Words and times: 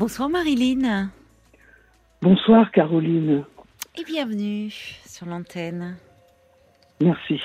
Bonsoir 0.00 0.30
Marilyn. 0.30 1.10
Bonsoir 2.22 2.72
Caroline. 2.72 3.44
Et 3.98 4.04
bienvenue 4.04 4.70
sur 4.70 5.26
l'antenne. 5.26 5.94
Merci. 7.02 7.38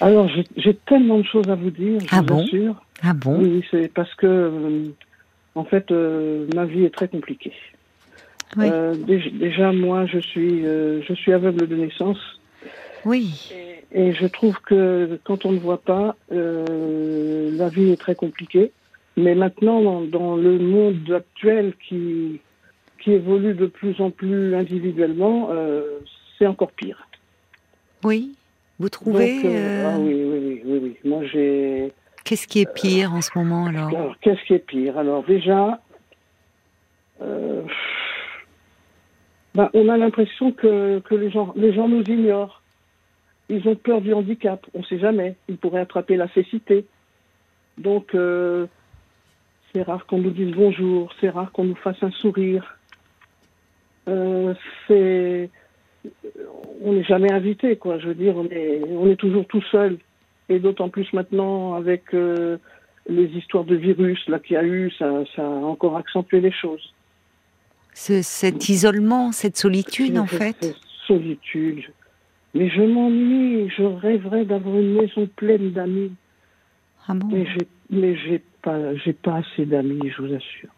Alors 0.00 0.26
j'ai 0.56 0.74
tellement 0.74 1.18
de 1.18 1.24
choses 1.24 1.50
à 1.50 1.56
vous 1.56 1.70
dire, 1.70 2.00
je 2.00 2.06
ah 2.12 2.20
vous 2.22 2.26
bon 2.28 2.44
assure. 2.44 2.82
Ah 3.02 3.12
bon 3.12 3.42
Oui, 3.42 3.62
c'est 3.70 3.92
parce 3.92 4.14
que 4.14 4.26
euh, 4.26 4.88
en 5.54 5.64
fait 5.64 5.90
euh, 5.90 6.46
ma 6.54 6.64
vie 6.64 6.84
est 6.86 6.94
très 6.94 7.08
compliquée. 7.08 7.52
Oui. 8.56 8.64
Euh, 8.72 8.94
déjà, 8.94 9.28
déjà, 9.28 9.70
moi 9.70 10.06
je 10.06 10.18
suis 10.18 10.62
je 10.62 11.12
suis 11.14 11.34
aveugle 11.34 11.68
de 11.68 11.76
naissance 11.76 12.40
Oui. 13.04 13.52
et 13.92 14.14
je 14.14 14.26
trouve 14.28 14.58
que 14.62 15.20
quand 15.24 15.44
on 15.44 15.52
ne 15.52 15.58
voit 15.58 15.82
pas, 15.82 16.16
la 16.30 17.68
vie 17.68 17.90
est 17.90 18.00
très 18.00 18.14
compliquée. 18.14 18.72
Mais 19.16 19.34
maintenant 19.34 20.02
dans, 20.02 20.36
le 20.36 20.58
monde 20.58 21.10
actuel 21.12 21.74
qui 21.88 22.40
qui 23.00 23.12
évolue 23.12 23.54
de 23.54 23.66
plus 23.66 23.98
en 24.00 24.10
plus 24.10 24.54
individuellement, 24.54 25.48
euh, 25.50 26.00
c'est 26.38 26.46
encore 26.46 26.70
pire. 26.72 27.08
Oui. 28.04 28.34
Vous 28.78 28.90
trouvez 28.90 29.42
Donc, 29.42 29.44
euh, 29.46 29.56
euh, 29.56 29.92
Ah 29.94 29.98
oui, 29.98 30.14
oui, 30.14 30.24
oui, 30.24 30.62
oui, 30.64 30.78
oui. 30.82 30.96
Moi, 31.04 31.24
j'ai. 31.24 31.92
Qu'est-ce 32.24 32.46
qui 32.46 32.60
est 32.60 32.72
pire 32.72 33.14
en 33.14 33.22
ce 33.22 33.30
moment 33.34 33.66
alors 33.66 33.88
Alors, 33.88 34.18
qu'est-ce 34.20 34.44
qui 34.44 34.52
est 34.52 34.58
pire? 34.58 34.98
Alors, 34.98 35.24
déjà, 35.24 35.80
ben, 39.54 39.68
on 39.74 39.88
a 39.88 39.96
l'impression 39.96 40.52
que, 40.52 41.00
que 41.00 41.14
les, 41.14 41.30
gens, 41.30 41.52
les 41.56 41.72
gens 41.72 41.88
nous 41.88 42.02
ignorent. 42.02 42.62
Ils 43.48 43.66
ont 43.66 43.74
peur 43.74 44.00
du 44.00 44.12
handicap. 44.12 44.64
On 44.74 44.80
ne 44.80 44.84
sait 44.84 44.98
jamais. 44.98 45.36
Ils 45.48 45.56
pourraient 45.56 45.80
attraper 45.80 46.16
la 46.16 46.28
cécité. 46.28 46.84
Donc, 47.78 48.14
c'est 49.72 49.82
rare 49.82 50.06
qu'on 50.06 50.18
nous 50.18 50.30
dise 50.30 50.52
bonjour. 50.54 51.12
C'est 51.20 51.28
rare 51.30 51.52
qu'on 51.52 51.64
nous 51.64 51.74
fasse 51.76 52.02
un 52.02 52.10
sourire. 52.10 52.76
Euh, 54.08 54.54
c'est 54.86 55.50
on 56.82 56.92
n'est 56.94 57.04
jamais 57.04 57.30
invité, 57.30 57.76
quoi. 57.76 57.98
Je 57.98 58.08
veux 58.08 58.14
dire, 58.14 58.34
on 58.36 58.46
est, 58.46 58.80
on 58.88 59.08
est 59.10 59.16
toujours 59.16 59.46
tout 59.46 59.62
seul. 59.70 59.98
Et 60.48 60.58
d'autant 60.58 60.88
plus 60.88 61.12
maintenant 61.12 61.74
avec 61.74 62.12
euh, 62.14 62.56
les 63.08 63.26
histoires 63.26 63.64
de 63.64 63.76
virus 63.76 64.18
là 64.28 64.38
qu'il 64.40 64.54
y 64.54 64.56
a 64.56 64.64
eu, 64.64 64.90
ça, 64.98 65.22
ça 65.36 65.42
a 65.42 65.48
encore 65.48 65.96
accentué 65.96 66.40
les 66.40 66.50
choses. 66.52 66.92
Ce- 67.94 68.22
Cet 68.22 68.68
isolement, 68.68 69.30
cette 69.32 69.56
solitude 69.56 70.18
en 70.18 70.26
fait? 70.26 70.56
Cette 70.60 70.76
solitude. 71.06 71.84
Mais 72.54 72.68
je 72.68 72.82
m'ennuie. 72.82 73.68
Je 73.76 73.82
rêverais 73.82 74.44
d'avoir 74.44 74.76
une 74.76 74.94
maison 74.94 75.28
pleine 75.36 75.70
d'amis. 75.72 76.12
Ah 77.06 77.14
bon? 77.14 77.28
Mais 77.30 77.44
j'ai, 77.46 77.68
mais 77.90 78.16
j'ai 78.16 78.42
pas, 78.62 78.94
j'ai 78.96 79.12
pas 79.12 79.36
assez 79.36 79.66
d'amis, 79.66 80.10
je 80.16 80.22
vous 80.22 80.34
assure. 80.34 80.70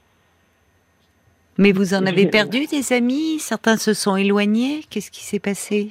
Mais 1.59 1.73
vous 1.73 1.95
en 1.95 2.07
avez 2.07 2.27
perdu 2.27 2.67
des 2.67 2.93
amis? 2.93 3.39
Certains 3.39 3.77
se 3.77 3.93
sont 3.93 4.17
éloignés? 4.17 4.81
Qu'est-ce 4.89 5.11
qui 5.11 5.23
s'est 5.23 5.39
passé? 5.39 5.91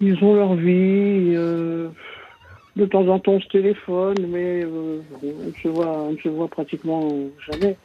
Ils 0.00 0.22
ont 0.22 0.34
leur 0.34 0.54
vie. 0.54 1.32
euh, 1.34 1.88
de 2.76 2.86
temps 2.86 3.06
en 3.06 3.18
temps, 3.18 3.32
on 3.32 3.40
se 3.40 3.48
téléphone, 3.48 4.16
mais 4.28 4.64
euh, 4.64 5.00
on 5.22 5.46
ne 5.46 5.52
se 5.62 5.68
voit, 5.68 6.02
on 6.02 6.12
ne 6.12 6.18
se 6.18 6.28
voit 6.28 6.48
pratiquement 6.48 7.08
jamais. 7.50 7.76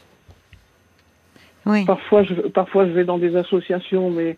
Oui. 1.66 1.86
Parfois, 1.86 2.24
je, 2.24 2.34
parfois, 2.34 2.88
je 2.88 2.92
vais 2.92 3.06
dans 3.06 3.20
des 3.20 3.36
associations, 3.36 4.10
mais 4.10 4.38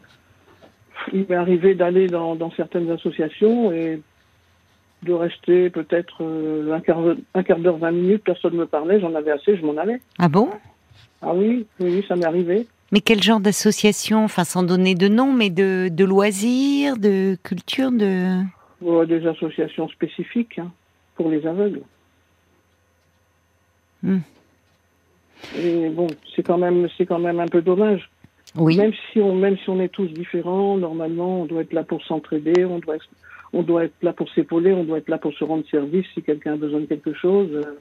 il 1.13 1.25
m'est 1.27 1.35
arrivé 1.35 1.73
d'aller 1.73 2.07
dans, 2.07 2.35
dans 2.35 2.51
certaines 2.51 2.91
associations 2.91 3.71
et 3.71 4.01
de 5.03 5.13
rester 5.13 5.69
peut-être 5.69 6.17
euh, 6.21 6.73
un 6.73 6.79
quart, 6.79 6.99
un 7.33 7.43
quart 7.43 7.59
d'heure, 7.59 7.77
20 7.77 7.91
minutes, 7.91 8.23
personne 8.23 8.53
ne 8.53 8.59
me 8.59 8.65
parlait, 8.65 8.99
j'en 8.99 9.15
avais 9.15 9.31
assez, 9.31 9.57
je 9.57 9.65
m'en 9.65 9.77
allais. 9.77 9.99
Ah 10.19 10.29
bon? 10.29 10.49
Ah 11.21 11.33
oui, 11.33 11.65
oui, 11.79 12.03
ça 12.07 12.15
m'est 12.15 12.25
arrivé. 12.25 12.67
Mais 12.91 12.99
quel 12.99 13.21
genre 13.23 13.39
d'association? 13.39 14.23
Enfin, 14.23 14.43
sans 14.43 14.63
donner 14.63 14.95
de 14.95 15.07
nom, 15.07 15.33
mais 15.33 15.49
de, 15.49 15.89
de 15.89 16.05
loisirs, 16.05 16.97
de 16.97 17.37
culture, 17.43 17.91
de... 17.91 18.41
Des 19.07 19.27
associations 19.27 19.87
spécifiques 19.89 20.57
hein, 20.57 20.71
pour 21.15 21.29
les 21.29 21.45
aveugles. 21.45 21.81
Hmm. 24.01 24.19
Et 25.55 25.89
bon, 25.89 26.07
c'est 26.35 26.43
quand 26.43 26.57
même, 26.57 26.87
c'est 26.97 27.05
quand 27.05 27.19
même 27.19 27.39
un 27.39 27.47
peu 27.47 27.61
dommage. 27.61 28.09
Oui. 28.55 28.75
Même 28.77 28.91
si 29.11 29.19
on, 29.19 29.35
même 29.35 29.57
si 29.57 29.69
on 29.69 29.79
est 29.79 29.89
tous 29.89 30.07
différents, 30.07 30.77
normalement, 30.77 31.41
on 31.41 31.45
doit 31.45 31.61
être 31.61 31.73
là 31.73 31.83
pour 31.83 32.03
s'entraider, 32.03 32.65
on 32.65 32.79
doit, 32.79 32.97
on 33.53 33.63
doit 33.63 33.85
être 33.85 34.01
là 34.01 34.13
pour 34.13 34.29
s'épauler, 34.31 34.73
on 34.73 34.83
doit 34.83 34.99
être 34.99 35.09
là 35.09 35.17
pour 35.17 35.33
se 35.33 35.43
rendre 35.43 35.65
service 35.69 36.05
si 36.13 36.21
quelqu'un 36.21 36.53
a 36.53 36.57
besoin 36.57 36.81
de 36.81 36.85
quelque 36.85 37.13
chose. 37.13 37.49
Euh, 37.53 37.75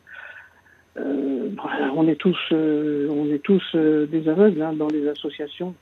euh, 0.97 1.51
on 1.95 2.09
est 2.09 2.17
tous, 2.17 2.39
euh, 2.53 3.09
on 3.11 3.33
est 3.33 3.39
tous 3.39 3.63
euh, 3.75 4.07
des 4.07 4.29
aveugles 4.29 4.61
hein, 4.63 4.73
dans 4.73 4.89
les 4.89 5.09
associations. 5.09 5.75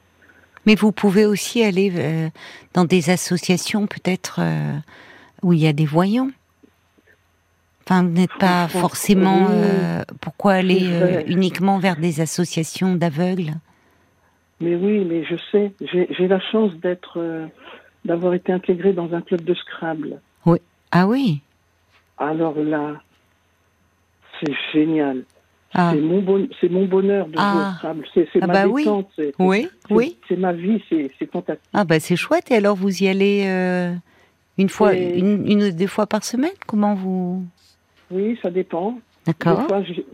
Mais 0.66 0.74
vous 0.74 0.92
pouvez 0.92 1.24
aussi 1.24 1.62
aller 1.62 2.30
dans 2.74 2.84
des 2.84 3.08
associations 3.08 3.86
peut-être 3.86 4.40
où 5.42 5.54
il 5.54 5.60
y 5.60 5.66
a 5.66 5.72
des 5.72 5.86
voyants. 5.86 6.30
Enfin, 7.84 8.02
vous 8.02 8.10
n'êtes 8.10 8.36
pas 8.38 8.68
forcément. 8.68 9.46
pourquoi 10.20 10.54
aller 10.54 11.24
uniquement 11.26 11.78
vers 11.78 11.96
des 11.96 12.20
associations 12.20 12.96
d'aveugles? 12.96 13.52
Mais 14.60 14.74
oui, 14.74 15.06
mais 15.06 15.24
je 15.24 15.36
sais, 15.50 15.72
j'ai 15.80 16.28
la 16.28 16.40
chance 16.40 16.74
d'être, 16.74 17.18
d'avoir 18.04 18.34
été 18.34 18.52
intégré 18.52 18.92
dans 18.92 19.12
un 19.14 19.20
club 19.20 19.42
de 19.44 19.54
Scrabble. 19.54 20.20
Ah 20.90 21.06
oui. 21.06 21.42
Alors 22.16 22.58
là, 22.58 22.94
c'est 24.40 24.52
génial. 24.72 25.24
Ah. 25.74 25.90
C'est 25.94 26.00
mon, 26.00 26.22
bon, 26.22 26.48
c'est 26.60 26.70
mon 26.70 26.86
bonheur 26.86 27.26
de 27.26 27.32
jouer 27.34 27.42
Ah. 27.42 27.72
au 27.74 27.76
Scrabble. 27.76 28.06
C'est 28.14 28.26
Ah 28.40 28.46
ma 28.46 28.52
bah 28.54 28.66
oui. 28.68 28.84
détente. 28.84 29.10
Oui, 29.38 29.68
oui. 29.90 30.16
C'est 30.28 30.38
ma 30.38 30.52
vie, 30.54 30.82
c'est 30.88 31.30
fantastique. 31.30 31.68
Ah 31.74 31.84
bah 31.84 32.00
c'est 32.00 32.16
chouette. 32.16 32.50
Et 32.50 32.54
alors 32.56 32.74
vous 32.74 33.02
y 33.02 33.08
allez 33.08 33.44
euh, 33.46 33.92
une 34.56 34.70
fois, 34.70 34.94
Et- 34.94 35.18
une, 35.18 35.70
deux 35.72 35.86
fois 35.86 36.06
par 36.06 36.24
semaine? 36.24 36.52
Comment 36.66 36.94
vous? 36.94 37.44
Oui, 38.10 38.38
ça 38.42 38.50
dépend. 38.50 38.98
D'accord. 39.26 39.58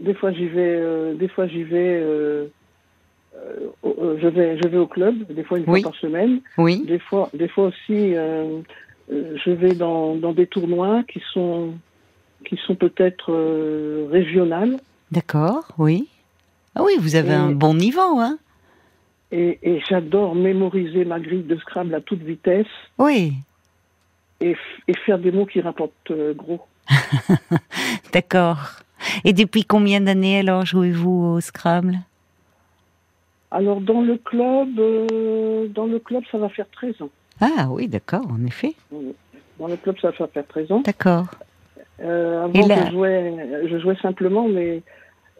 Des 0.00 0.14
fois, 0.14 0.32
j'y- 0.32 0.46
vais. 0.48 0.74
euh, 0.76 1.14
des 1.14 1.28
fois, 1.28 1.46
j'y 1.46 1.62
vais. 1.62 2.00
euh, 2.02 2.46
je 3.84 4.28
vais, 4.28 4.58
je 4.62 4.68
vais 4.68 4.78
au 4.78 4.86
club. 4.86 5.14
Des 5.32 5.44
fois, 5.44 5.58
une 5.58 5.64
Oui. 5.68 5.82
fois 5.82 5.90
par 5.90 6.00
semaine. 6.00 6.40
Oui. 6.58 6.84
Des 6.86 6.98
fois, 6.98 7.28
des 7.34 7.48
fois 7.48 7.66
aussi, 7.66 8.14
euh, 8.14 8.60
euh, 9.12 9.36
je 9.44 9.50
vais 9.50 9.74
dans, 9.74 10.14
dans 10.14 10.32
des 10.32 10.46
tournois 10.46 11.02
qui 11.04 11.20
sont, 11.32 11.74
qui 12.44 12.56
sont 12.66 12.74
peut-être 12.74 13.32
euh, 13.32 14.06
régionales. 14.10 14.76
D'accord. 15.10 15.64
Oui. 15.78 16.08
Ah 16.74 16.82
oui, 16.84 16.92
vous 16.98 17.14
avez 17.16 17.30
Et- 17.30 17.34
un 17.34 17.52
bon 17.52 17.74
niveau, 17.74 18.18
hein 18.18 18.38
Et, 19.32 19.58
et 19.62 19.80
j'adore 19.88 20.34
mémoriser 20.34 21.04
ma 21.04 21.20
grille 21.20 21.42
de 21.42 21.56
Scrabble 21.56 21.94
à 21.94 22.00
toute 22.00 22.22
vitesse 22.22 22.66
Oui. 22.98 23.34
et, 24.40 24.56
faire 25.06 25.18
des 25.18 25.30
mots 25.32 25.46
qui 25.46 25.60
rapportent 25.60 26.10
euh, 26.10 26.34
gros. 26.34 26.60
D'accord. 28.12 28.58
Et 29.24 29.32
depuis 29.32 29.64
combien 29.64 30.00
d'années 30.00 30.38
alors 30.38 30.64
jouez-vous 30.64 31.34
au 31.36 31.40
Scrabble? 31.40 31.98
Alors 33.54 33.80
dans 33.80 34.00
le 34.02 34.16
club, 34.16 34.68
euh, 34.78 35.68
dans 35.68 35.86
le 35.86 35.98
club, 36.00 36.22
ça 36.32 36.38
va 36.38 36.48
faire 36.48 36.66
13 36.72 37.02
ans. 37.02 37.10
Ah 37.40 37.68
oui, 37.70 37.86
d'accord, 37.88 38.26
en 38.30 38.44
effet. 38.46 38.74
Dans 39.60 39.68
le 39.68 39.76
club, 39.76 39.96
ça 40.02 40.10
va 40.10 40.26
faire 40.26 40.46
13 40.46 40.72
ans. 40.72 40.82
D'accord. 40.84 41.26
Euh, 42.02 42.44
avant, 42.44 42.66
là- 42.66 42.86
je 42.86 42.90
jouais, 42.92 43.34
je 43.70 43.78
jouais 43.78 43.96
simplement, 44.02 44.48
mais 44.48 44.82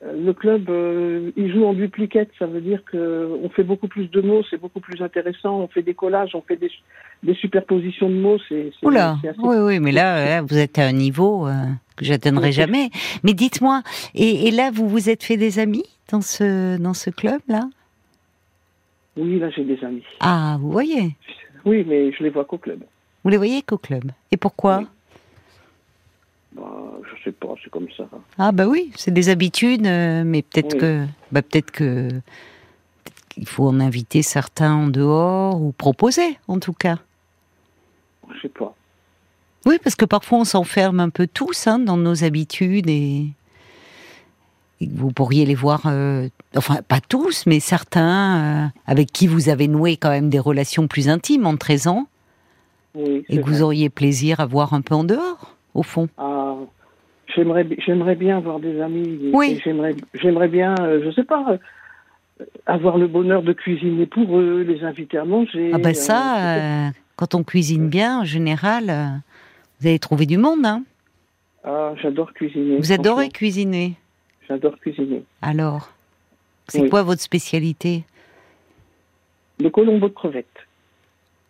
euh, 0.05 0.13
le 0.25 0.33
club, 0.33 0.71
euh, 0.71 1.33
il 1.37 1.53
joue 1.53 1.65
en 1.67 1.73
dupliquette. 1.73 2.31
Ça 2.39 2.47
veut 2.47 2.61
dire 2.61 2.83
que 2.85 3.29
on 3.43 3.49
fait 3.49 3.65
beaucoup 3.65 3.89
plus 3.89 4.09
de 4.09 4.21
mots, 4.21 4.43
c'est 4.49 4.61
beaucoup 4.61 4.79
plus 4.81 5.03
intéressant. 5.03 5.59
On 5.59 5.67
fait 5.69 5.83
des 5.83 5.95
collages, 5.95 6.31
on 6.37 6.43
fait 6.43 6.57
des, 6.57 6.71
des 7.25 7.35
superpositions 7.35 8.09
de 8.09 8.15
mots. 8.15 8.39
C'est, 8.49 8.71
c'est, 8.79 8.87
Oula, 8.87 9.17
c'est 9.23 9.31
assez- 9.31 9.39
oui, 9.43 9.57
oui, 9.59 9.81
mais 9.81 9.91
là, 9.91 10.25
là, 10.25 10.43
vous 10.43 10.57
êtes 10.57 10.79
à 10.79 10.85
un 10.87 10.93
niveau 10.93 11.49
euh, 11.49 11.53
que 11.97 12.05
j'atteindrai 12.05 12.49
Oui. 12.49 12.53
jamais. 12.53 12.91
Mais 13.25 13.35
dites-moi, 13.35 13.83
et, 14.15 14.47
et 14.47 14.51
là, 14.53 14.71
vous 14.73 14.89
vous 14.89 15.11
êtes 15.11 15.25
fait 15.25 15.37
des 15.37 15.59
amis 15.59 15.85
dans 16.13 16.21
ce 16.21 16.79
dans 16.79 16.95
ce 16.95 17.11
club-là? 17.11 17.63
Oui, 19.17 19.39
là, 19.39 19.51
j'ai 19.51 19.65
des 19.65 19.83
amis. 19.85 20.03
Ah, 20.21 20.57
vous 20.61 20.71
voyez, 20.73 21.17
Oui, 21.65 21.85
mais 21.87 22.13
je 22.13 22.23
les 22.23 22.31
vois 22.31 22.45
qu'au 22.45 22.59
club. 22.59 22.83
vous 23.23 23.31
les 23.31 23.37
voyez 23.37 23.63
qu'au 23.63 23.79
club. 23.79 24.11
Et 24.33 24.37
pourquoi 24.37 24.79
Oui. 24.79 24.87
Bah, 26.57 26.91
je 27.03 27.25
sais 27.25 27.33
pas, 27.33 27.55
c'est 27.63 27.71
comme 27.71 27.89
ça. 27.97 28.05
Ah 28.39 28.53
bah 28.53 28.67
oui, 28.67 28.93
c'est 28.97 29.13
des 29.13 29.29
habitudes, 29.29 29.87
euh, 29.87 30.23
mais 30.25 30.43
peut-être 30.43 30.75
Oui. 30.75 30.81
que, 30.81 31.05
bah 31.33 31.43
peut-être 31.43 31.71
que, 31.73 32.09
qu'il 33.29 33.47
faut 33.49 33.67
en 33.67 33.81
inviter 33.81 34.23
certains 34.23 34.73
en 34.75 34.87
dehors 34.89 35.61
ou 35.61 35.73
proposer, 35.73 36.39
en 36.49 36.59
tout 36.61 36.73
cas. 36.73 36.99
Je 38.35 38.41
sais 38.43 38.49
pas. 38.49 38.75
Oui, 39.67 39.79
parce 39.83 39.97
que 39.97 40.05
parfois 40.05 40.39
on 40.39 40.45
s'enferme 40.45 41.01
un 41.01 41.09
peu 41.09 41.27
tous 41.27 41.67
hein, 41.67 41.79
dans 41.79 41.97
nos 41.97 42.23
habitudes 42.25 42.89
et, 42.89 43.27
vous 44.93 45.11
pourriez 45.13 45.47
les 45.47 45.55
voir, 45.55 45.83
euh, 45.87 46.29
enfin 46.57 46.77
pas 46.87 47.01
tous, 47.01 47.45
mais 47.47 47.61
certains 47.61 48.65
euh, 48.65 48.67
avec 48.87 49.13
qui 49.13 49.27
vous 49.27 49.49
avez 49.49 49.69
noué 49.69 49.97
quand 49.97 50.11
même 50.11 50.31
des 50.31 50.39
relations 50.39 50.89
plus 50.89 51.09
intimes 51.09 51.47
en 51.47 51.57
13 51.57 51.87
ans 51.89 52.07
Oui, 52.95 53.25
et 53.29 53.41
que 53.41 53.47
vous 53.47 53.63
auriez 53.63 53.91
plaisir 53.91 54.41
à 54.41 54.47
voir 54.47 54.75
un 54.75 54.81
peu 54.81 54.95
en 54.95 55.05
dehors, 55.05 55.57
au 55.75 55.83
fond. 55.83 56.09
Ah, 56.19 56.57
j'aimerais, 57.35 57.67
j'aimerais 57.85 58.15
bien 58.15 58.39
avoir 58.39 58.61
des 58.61 58.81
amis. 58.81 59.31
Oui. 59.33 59.61
J'aimerais, 59.65 59.95
j'aimerais 60.15 60.49
bien, 60.49 60.75
euh, 60.81 61.03
je 61.05 61.11
sais 61.11 61.25
pas, 61.25 61.45
euh, 62.41 62.45
avoir 62.67 62.99
le 62.99 63.07
bonheur 63.07 63.43
de 63.43 63.53
cuisiner 63.53 64.07
pour 64.07 64.39
eux, 64.39 64.63
les 64.63 64.85
inviter 64.85 65.19
à 65.19 65.25
manger. 65.25 65.71
Ah 65.73 65.79
euh, 65.85 65.93
ça, 65.93 66.93
quand 67.17 67.35
on 67.35 67.45
cuisine 67.45 67.89
bien, 67.89 68.21
en 68.21 68.25
général, 68.25 68.85
vous 69.81 69.89
allez 69.89 69.99
trouver 69.99 70.27
du 70.27 70.39
monde. 70.39 70.65
Hein 70.65 70.83
Ah, 71.65 71.95
j'adore 72.03 72.33
cuisiner. 72.33 72.79
vous 72.79 72.93
adorez 72.93 73.29
cuisiner. 73.29 73.95
J'adore 74.49 74.79
cuisiner. 74.79 75.25
Alors, 75.43 75.91
c'est 76.69 76.83
Oui. 76.83 76.91
quoi 76.91 77.03
votre 77.03 77.23
spécialité? 77.23 78.05
Le 79.61 79.71
colombo 79.71 80.09
de 80.09 80.15
crevettes, 80.15 80.47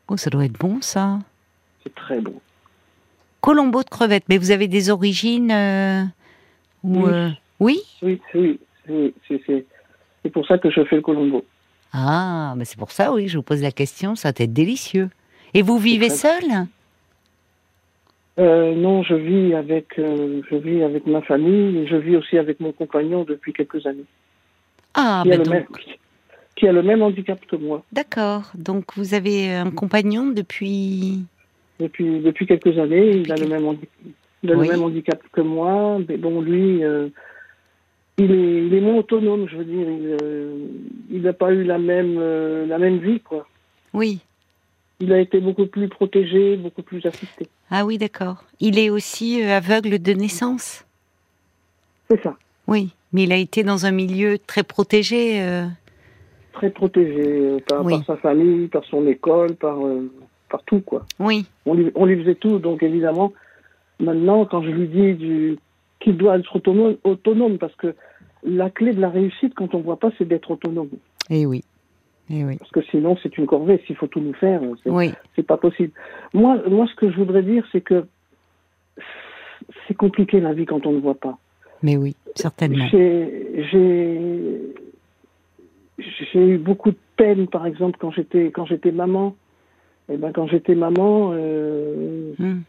Oh, 0.09 0.17
ça 0.19 0.29
doit 0.29 0.45
être 0.45 0.59
bon 0.59 0.83
ça. 0.83 1.19
c'est 1.83 1.95
très 1.95 2.21
bon. 2.21 2.39
Colombo 3.41 3.83
de 3.83 3.89
crevettes, 3.89 4.25
mais 4.29 4.37
vous 4.39 4.51
avez 4.51 4.69
des 4.69 4.91
origines 4.91 5.51
euh, 5.51 6.05
ou, 6.83 7.05
Oui. 7.07 7.13
euh, 7.13 7.31
oui? 7.61 7.81
Oui, 8.03 8.21
oui, 8.35 8.61
oui, 8.89 9.15
c'est, 10.23 10.31
pour 10.31 10.47
ça 10.47 10.59
que 10.59 10.71
je 10.71 10.85
fais 10.85 10.97
le 10.97 11.03
colombo. 11.03 11.45
Ah, 11.93 12.55
mais 12.57 12.65
c'est 12.67 12.79
pour 12.79 12.91
ça, 12.91 13.13
oui, 13.13 13.29
je 13.29 13.37
vous 13.39 13.43
pose 13.43 13.63
la 13.63 13.73
question, 13.73 14.15
ça 14.15 14.33
doit 14.33 14.45
être 14.45 14.53
délicieux. 14.53 15.09
Et 15.55 15.63
vous 15.63 15.79
vivez 15.79 16.11
seul 16.11 16.43
Euh, 18.39 18.75
non, 18.75 19.03
je 19.05 19.15
vis 19.15 19.55
avec, 19.55 19.97
euh, 19.99 20.43
je 20.51 20.57
vis 20.57 20.83
avec 20.83 21.07
ma 21.07 21.23
famille 21.23 21.79
et 21.79 21.87
je 21.87 21.95
vis 21.97 22.17
aussi 22.17 22.37
avec 22.37 22.59
mon 22.59 22.73
compagnon 22.73 23.23
depuis 23.25 23.53
quelques 23.53 23.87
années, 23.87 24.05
Ah, 24.95 25.23
qui, 25.25 25.33
a 25.33 25.37
le 25.37 25.45
même, 25.45 25.65
donc, 25.65 25.81
qui 26.57 26.67
a 26.67 26.73
le 26.73 26.83
même 26.83 27.03
handicap 27.03 27.39
que 27.47 27.55
moi 27.55 27.85
d'accord. 27.93 28.51
Donc 28.57 28.87
vous 28.97 29.15
avez 29.15 29.53
un 29.55 29.71
compagnon 29.71 30.27
depuis... 30.31 31.21
depuis 31.79 32.19
depuis 32.21 32.47
quelques 32.47 32.77
années. 32.77 33.19
Il 33.19 33.31
a 33.31 33.37
le 33.37 33.47
même 33.47 33.67
handicap, 33.67 33.89
il 34.43 34.51
a 34.53 34.57
Oui. 34.57 34.67
le 34.67 34.73
même 34.73 34.83
handicap 34.83 35.23
que 35.33 35.41
moi, 35.41 36.01
mais 36.09 36.17
bon, 36.17 36.41
lui, 36.41 36.83
euh, 36.83 37.09
il 38.19 38.33
est, 38.33 38.67
il 38.67 38.75
est 38.75 38.81
moins 38.81 38.97
autonome. 38.97 39.47
Je 39.49 39.59
veux 39.59 39.65
dire, 39.65 39.87
il, 39.89 40.17
il 41.09 41.23
n'a 41.23 41.33
pas 41.33 41.53
eu 41.53 41.63
la 41.63 41.79
même, 41.79 42.19
la 42.67 42.79
même 42.79 42.99
vie, 42.99 43.21
quoi. 43.21 43.47
Oui. 43.93 44.19
Il 45.05 45.13
a 45.13 45.21
été 45.21 45.39
beaucoup 45.41 45.67
plus 45.67 45.89
protégé, 45.89 46.57
beaucoup 46.57 46.83
plus 46.83 47.05
assisté. 47.05 47.47
Ah 47.71 47.85
oui, 47.85 47.99
d'accord. 47.99 48.45
Il 48.61 48.79
est 48.79 48.89
aussi 48.91 49.43
euh, 49.43 49.57
aveugle 49.59 49.99
de 50.01 50.13
naissance 50.13 50.85
C'est 52.11 52.23
ça, 52.23 52.37
Oui. 52.67 52.93
Mais 53.13 53.25
il 53.25 53.33
a 53.33 53.37
été 53.37 53.63
dans 53.63 53.87
un 53.87 53.91
milieu 53.93 54.39
très 54.39 54.63
protégé. 54.63 55.41
euh, 55.43 55.67
très 56.55 56.71
protégé 56.71 57.23
euh, 57.27 57.59
par, 57.69 57.85
Oui. 57.85 57.93
par 57.99 58.05
sa 58.07 58.17
famille, 58.17 58.69
par 58.69 58.85
son 58.85 59.07
école, 59.07 59.55
par, 59.57 59.85
euh, 59.85 60.11
par 60.49 60.63
tout, 60.65 60.81
quoi. 60.81 61.05
Oui. 61.19 61.47
On 61.67 61.75
lui, 61.75 61.91
on 61.95 62.07
lui 62.07 62.17
faisait 62.23 62.35
tout, 62.37 62.59
donc 62.59 62.83
évidemment, 62.83 63.33
maintenant, 64.01 64.45
quand 64.47 64.63
je 64.63 64.71
lui 64.71 64.89
dis 64.89 65.13
du, 65.15 65.59
qu'il 66.01 66.17
doit 66.17 66.39
être 66.39 66.57
autonome, 66.57 66.97
autonome, 67.05 67.59
parce 67.59 67.75
que 67.77 67.95
la 68.45 68.71
clé 68.71 68.93
de 68.93 69.01
la 69.01 69.11
réussite, 69.11 69.55
quand 69.55 69.75
on 69.75 69.81
voit 69.81 69.99
pas, 69.99 70.11
c'est 70.19 70.27
d'être 70.29 70.51
autonome. 70.51 70.91
Eh 71.31 71.45
oui. 71.47 71.63
Eh 72.31 72.45
oui. 72.45 72.57
Parce 72.59 72.71
que 72.71 72.83
sinon, 72.83 73.17
c'est 73.23 73.37
une 73.37 73.47
corvée. 73.47 73.83
S'il 73.87 73.97
faut 73.97 74.07
tout 74.07 74.21
nous 74.21 74.33
faire, 74.35 74.61
c'est, 74.83 74.91
Oui. 74.91 75.13
pas 75.47 75.57
possible. 75.59 75.93
Moi, 76.33 76.59
moi, 76.69 76.87
ce 76.87 76.95
que 76.95 77.11
je 77.11 77.17
voudrais 77.17 77.43
dire, 77.43 77.67
c'est 77.71 77.83
que 77.83 78.07
c'est 79.87 79.95
compliqué 79.95 80.41
la 80.41 80.53
vie 80.55 80.65
quand 80.67 80.87
on 80.87 80.93
ne 80.93 81.01
voit 81.01 81.15
pas. 81.15 81.39
Mais 81.83 81.97
oui, 81.97 82.17
certainement. 82.35 82.87
J'ai, 82.91 84.61
eu 86.35 86.59
beaucoup 86.59 86.91
de 86.91 86.97
peine, 87.17 87.47
par 87.47 87.67
exemple, 87.67 87.99
quand 88.01 88.11
j'étais, 88.11 88.51
quand 88.51 88.65
j'étais 88.67 88.91
maman. 88.93 89.37
Et 90.11 90.17
ben, 90.17 90.33
quand 90.33 90.47
j'étais 90.47 90.75
maman, 90.75 91.31
euh, 91.33 92.33
Hmm. 92.39 92.61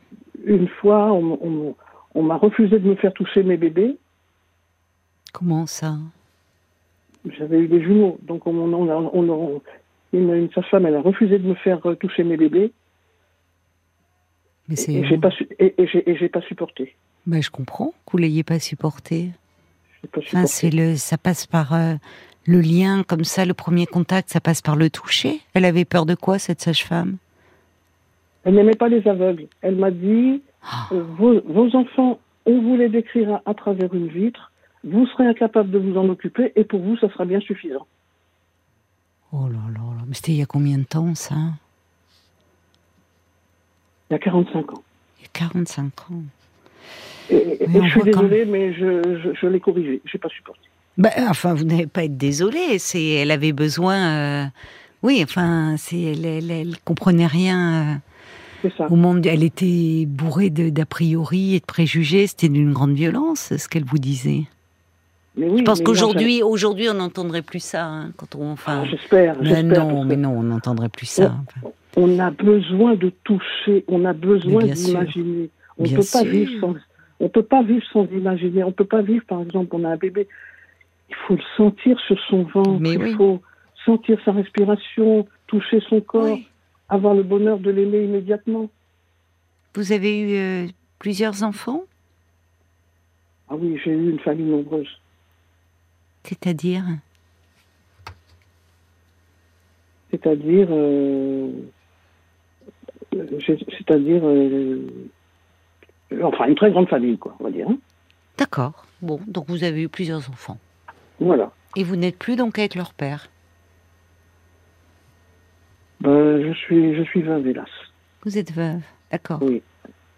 une 0.46 0.68
fois, 0.68 1.12
on, 1.12 1.38
on- 1.42 1.76
on 2.14 2.24
m'a 2.24 2.38
refusé 2.38 2.80
de 2.80 2.88
me 2.88 2.96
faire 2.96 3.14
toucher 3.14 3.44
mes 3.44 3.58
bébés. 3.58 3.98
Comment 5.34 5.66
ça? 5.66 5.96
J'avais 7.38 7.60
eu 7.60 7.68
des 7.68 7.82
jumeaux, 7.82 8.18
donc 8.22 8.46
on, 8.48 8.56
on, 8.56 8.90
a- 8.90 8.96
on, 8.96 9.30
on- 9.30 9.62
une, 10.14 10.34
une 10.34 10.52
sage-femme, 10.52 10.86
elle 10.86 10.96
a 10.96 11.02
refusé 11.02 11.40
de 11.40 11.48
me 11.48 11.56
faire 11.56 11.80
euh, 11.86 11.96
toucher 11.96 12.24
mes 12.24 12.38
bébés. 12.38 12.72
Mais 14.70 14.76
c'est. 14.76 14.94
Et 14.94 15.06
j'ai 15.06 15.18
pas, 15.18 15.32
su- 15.32 15.48
et, 15.60 15.74
et 15.82 15.88
j'ai, 15.88 16.10
et 16.26 16.30
pas 16.30 16.42
supporté. 16.42 16.96
Ben, 17.28 17.42
je 17.42 17.50
comprends 17.50 17.94
que 18.06 18.12
vous 18.12 18.18
l'ayez 18.20 18.44
pas 18.44 18.56
Enfin, 18.56 18.60
supporté. 18.60 19.30
c'est 20.46 20.70
le, 20.70 20.96
ça 20.96 21.18
passe 21.18 21.46
par 21.48 21.74
euh, 21.74 21.94
le 22.46 22.62
lien 22.62 23.04
comme 23.04 23.24
ça, 23.24 23.46
le 23.46 23.54
premier 23.54 23.86
contact, 23.88 24.30
ça 24.30 24.40
passe 24.40 24.62
par 24.62 24.76
le 24.76 24.90
toucher. 24.90 25.40
Elle 25.54 25.66
avait 25.66 25.86
peur 25.86 26.06
de 26.06 26.16
quoi 26.16 26.38
cette 26.40 26.62
sage-femme? 26.62 27.18
Elle 28.44 28.54
n'aimait 28.56 28.76
pas 28.76 28.88
les 28.90 29.08
aveugles. 29.08 29.48
Elle 29.62 29.76
m'a 29.76 29.90
dit 29.92 30.42
Ah. 30.64 30.88
euh, 30.92 31.04
vos, 31.18 31.42
vos 31.46 31.76
enfants, 31.76 32.20
on 32.46 32.62
vous 32.62 32.78
les 32.78 32.90
décrira 32.90 33.42
à 33.46 33.54
travers 33.56 33.94
une 33.94 34.08
vitre. 34.08 34.52
Vous 34.86 35.08
serez 35.08 35.26
incapable 35.26 35.72
de 35.72 35.80
vous 35.80 35.98
en 35.98 36.08
occuper 36.10 36.52
et 36.56 36.64
pour 36.64 36.80
vous, 36.80 36.96
ça 36.98 37.10
sera 37.10 37.26
bien 37.26 37.40
suffisant. 37.40 37.88
Oh 39.32 39.48
là 39.48 39.60
là 39.74 39.80
là, 39.80 40.04
mais 40.08 40.14
c'était 40.14 40.34
il 40.34 40.38
y 40.38 40.44
a 40.44 40.46
combien 40.46 40.78
de 40.78 40.84
temps 40.84 41.16
ça? 41.16 41.36
Il 44.10 44.14
y 44.14 44.16
a 44.16 44.20
45 44.20 44.74
ans. 44.74 44.84
Il 45.20 45.24
y 45.24 45.26
a 45.26 45.30
45 45.34 46.12
ans. 46.12 46.24
Et, 47.32 47.58
je 47.68 47.88
suis 47.90 48.00
quand 48.00 48.06
désolée, 48.06 48.46
mais 48.46 48.74
je, 48.74 49.02
je, 49.24 49.30
je 49.34 49.48
l'ai 49.48 49.60
corrigé. 49.60 50.02
J'ai 50.06 50.20
pas 50.20 50.30
supporté. 50.30 50.62
Ben, 50.98 51.12
enfin, 51.28 51.56
vous 51.56 51.64
n'avez 51.64 51.88
pas 51.88 52.02
à 52.02 52.04
être 52.04 52.18
désolée. 52.18 52.78
C'est, 52.78 53.04
elle 53.04 53.32
avait 53.32 53.52
besoin. 53.52 53.96
euh, 53.96 54.46
oui, 55.02 55.22
enfin, 55.24 55.76
c'est, 55.78 56.00
elle, 56.00 56.26
elle, 56.26 56.52
elle 56.52 56.76
comprenait 56.86 57.26
rien 57.26 58.02
ça. 58.78 58.84
euh, 58.86 58.90
au 58.90 58.96
monde. 58.96 59.26
Elle 59.26 59.44
était 59.44 60.06
bourrée 60.08 60.52
d'a 60.52 60.86
priori 60.86 61.56
et 61.56 61.60
de 61.60 61.66
préjugés. 61.66 62.28
C'était 62.28 62.50
d'une 62.50 62.74
grande 62.74 62.94
violence 62.94 63.54
ce 63.58 63.68
qu'elle 63.68 63.86
vous 63.86 63.98
disait. 63.98 64.44
Mais 65.38 65.50
oui, 65.50 65.60
Je 65.60 65.64
pense 65.64 65.82
qu'aujourd'hui, 65.82 66.42
aujourd'hui, 66.44 66.88
on 66.90 66.94
n'entendrait 66.94 67.42
plus 67.42 67.60
ça. 67.64 67.86
hein, 67.86 68.12
quand 68.18 68.36
on, 68.36 68.52
enfin, 68.54 68.82
Ah, 68.84 68.86
j'espère. 68.86 69.36
mais 69.42 69.64
non, 69.64 70.04
mais 70.06 70.16
non, 70.16 70.30
on 70.38 70.44
n'entendrait 70.44 70.90
plus 70.90 71.06
ça. 71.08 71.36
On 71.98 72.20
a 72.20 72.32
besoin 72.32 72.96
de 72.96 73.12
toucher. 73.24 73.84
On 73.88 74.06
a 74.06 74.14
besoin 74.14 74.64
d'imaginer. 74.64 75.50
On 75.78 75.84
Bien 75.84 75.98
peut 75.98 76.04
pas 76.12 76.24
vivre 76.24 76.52
sans. 76.62 76.76
On 77.20 77.30
peut 77.30 77.44
pas 77.44 77.64
vivre 77.64 77.84
sans 77.92 78.06
imaginer. 78.12 78.64
On 78.64 78.72
peut 78.72 78.86
pas 78.86 79.02
vivre, 79.02 79.26
par 79.28 79.42
exemple, 79.42 79.70
on 79.76 79.84
a 79.84 79.90
un 79.90 79.98
bébé. 79.98 80.28
Il 81.10 81.16
faut 81.28 81.36
le 81.36 81.42
sentir 81.58 82.00
sur 82.08 82.18
son 82.30 82.44
ventre. 82.44 82.80
Mais 82.80 82.94
il 82.94 83.00
oui. 83.04 83.14
faut 83.16 83.42
sentir 83.86 84.18
sa 84.26 84.32
respiration, 84.32 85.28
toucher 85.48 85.80
son 85.90 86.02
corps, 86.02 86.24
Oui. 86.34 86.48
avoir 86.90 87.14
le 87.14 87.24
bonheur 87.24 87.60
de 87.60 87.70
l'aimer 87.72 88.04
immédiatement. 88.06 88.70
Vous 89.76 89.92
avez 89.92 90.20
eu 90.20 90.36
euh, 90.38 90.68
plusieurs 91.00 91.44
enfants, 91.44 91.84
Ah 93.50 93.56
oui, 93.56 93.78
j'ai 93.84 93.92
eu 93.92 94.10
une 94.12 94.20
famille 94.20 94.46
nombreuse. 94.48 94.88
C'est-à-dire 96.28 96.84
C'est-à-dire, 100.12 100.68
euh, 100.72 101.50
c'est-à-dire, 103.12 104.22
euh, 104.24 104.88
enfin, 106.24 106.46
une 106.48 106.56
très 106.56 106.72
grande 106.72 106.88
famille, 106.88 107.18
quoi, 107.18 107.36
on 107.40 107.44
va 107.46 107.52
dire. 107.52 107.68
hein. 107.70 107.78
D'accord. 108.38 108.86
Bon, 109.02 109.20
donc 109.28 109.46
vous 109.50 109.64
avez 109.64 109.82
eu 109.84 109.90
plusieurs 109.90 110.30
enfants. 110.30 110.58
Voilà. 111.20 111.52
Et 111.76 111.84
vous 111.84 111.96
n'êtes 111.96 112.18
plus 112.18 112.36
donc 112.36 112.58
avec 112.60 112.76
leur 112.76 112.94
père? 112.94 113.28
Ben, 116.02 116.42
je 116.46 116.54
suis, 116.58 116.96
je 116.96 117.04
suis 117.04 117.22
veuve, 117.22 117.48
hélas. 117.48 117.70
Vous 118.24 118.38
êtes 118.38 118.52
veuve. 118.52 118.82
D'accord. 119.12 119.40
Oui. 119.42 119.62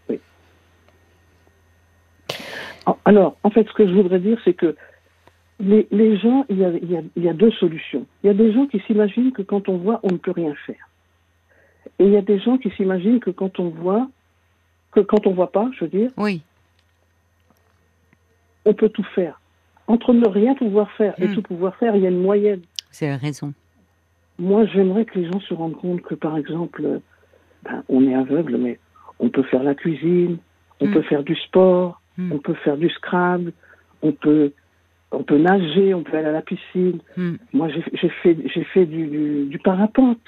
oui. 0.09 0.19
Ah, 2.85 2.95
Alors, 3.05 3.37
en 3.43 3.49
fait, 3.49 3.67
ce 3.67 3.73
que 3.73 3.87
je 3.87 3.93
voudrais 3.93 4.19
dire, 4.19 4.39
c'est 4.43 4.53
que 4.53 4.75
les, 5.59 5.87
les 5.91 6.17
gens, 6.17 6.45
il 6.49 6.57
y, 6.59 6.65
a, 6.65 6.69
il, 6.69 6.91
y 6.91 6.97
a, 6.97 7.01
il 7.15 7.23
y 7.23 7.29
a 7.29 7.33
deux 7.33 7.51
solutions. 7.51 8.05
Il 8.23 8.27
y 8.27 8.29
a 8.29 8.33
des 8.33 8.53
gens 8.53 8.67
qui 8.67 8.79
s'imaginent 8.81 9.31
que 9.31 9.41
quand 9.41 9.69
on 9.69 9.77
voit, 9.77 9.99
on 10.03 10.11
ne 10.11 10.17
peut 10.17 10.31
rien 10.31 10.53
faire. 10.65 10.87
Et 11.99 12.05
il 12.05 12.11
y 12.11 12.17
a 12.17 12.21
des 12.21 12.39
gens 12.39 12.57
qui 12.57 12.69
s'imaginent 12.71 13.19
que 13.19 13.31
quand 13.31 13.59
on 13.59 13.69
voit, 13.69 14.07
que 14.91 14.99
quand 14.99 15.25
on 15.25 15.33
voit 15.33 15.51
pas, 15.51 15.69
je 15.77 15.85
veux 15.85 15.89
dire, 15.89 16.11
Oui. 16.17 16.41
on 18.65 18.73
peut 18.73 18.89
tout 18.89 19.05
faire. 19.15 19.39
Entre 19.87 20.13
ne 20.13 20.27
rien 20.27 20.53
pouvoir 20.55 20.91
faire 20.91 21.13
et 21.17 21.27
Hmm. 21.27 21.35
tout 21.35 21.41
pouvoir 21.41 21.75
faire, 21.77 21.95
il 21.95 22.03
y 22.03 22.05
a 22.05 22.09
une 22.09 22.21
moyenne. 22.21 22.61
Vous 22.91 23.05
avez 23.05 23.15
raison. 23.15 23.53
Moi, 24.37 24.65
j'aimerais 24.67 25.05
que 25.05 25.17
les 25.17 25.25
gens 25.31 25.39
se 25.39 25.53
rendent 25.53 25.77
compte 25.77 26.01
que, 26.01 26.13
par 26.15 26.37
exemple, 26.37 26.99
ben, 27.63 27.83
on 27.89 28.07
est 28.07 28.13
aveugle, 28.13 28.57
mais 28.57 28.79
on 29.19 29.29
peut 29.29 29.43
faire 29.43 29.63
la 29.63 29.73
cuisine, 29.75 30.37
on 30.79 30.87
Mm. 30.87 30.93
peut 30.93 31.01
faire 31.03 31.23
du 31.23 31.35
sport, 31.35 32.01
Mm. 32.17 32.31
on 32.33 32.37
peut 32.39 32.53
faire 32.55 32.77
du 32.77 32.89
Scrabble, 32.89 33.53
on 34.03 34.11
peut, 34.11 34.51
on 35.11 35.23
peut 35.23 35.37
nager, 35.37 35.93
on 35.93 36.03
peut 36.03 36.17
aller 36.17 36.27
à 36.27 36.31
la 36.31 36.41
piscine. 36.41 36.99
Hmm. 37.15 37.35
Moi, 37.53 37.69
j'ai 37.69 38.09
fait, 38.23 38.37
j'ai 38.53 38.63
fait 38.65 38.85
du, 38.85 39.07
du, 39.07 39.45
du 39.45 39.59
parapente 39.59 40.19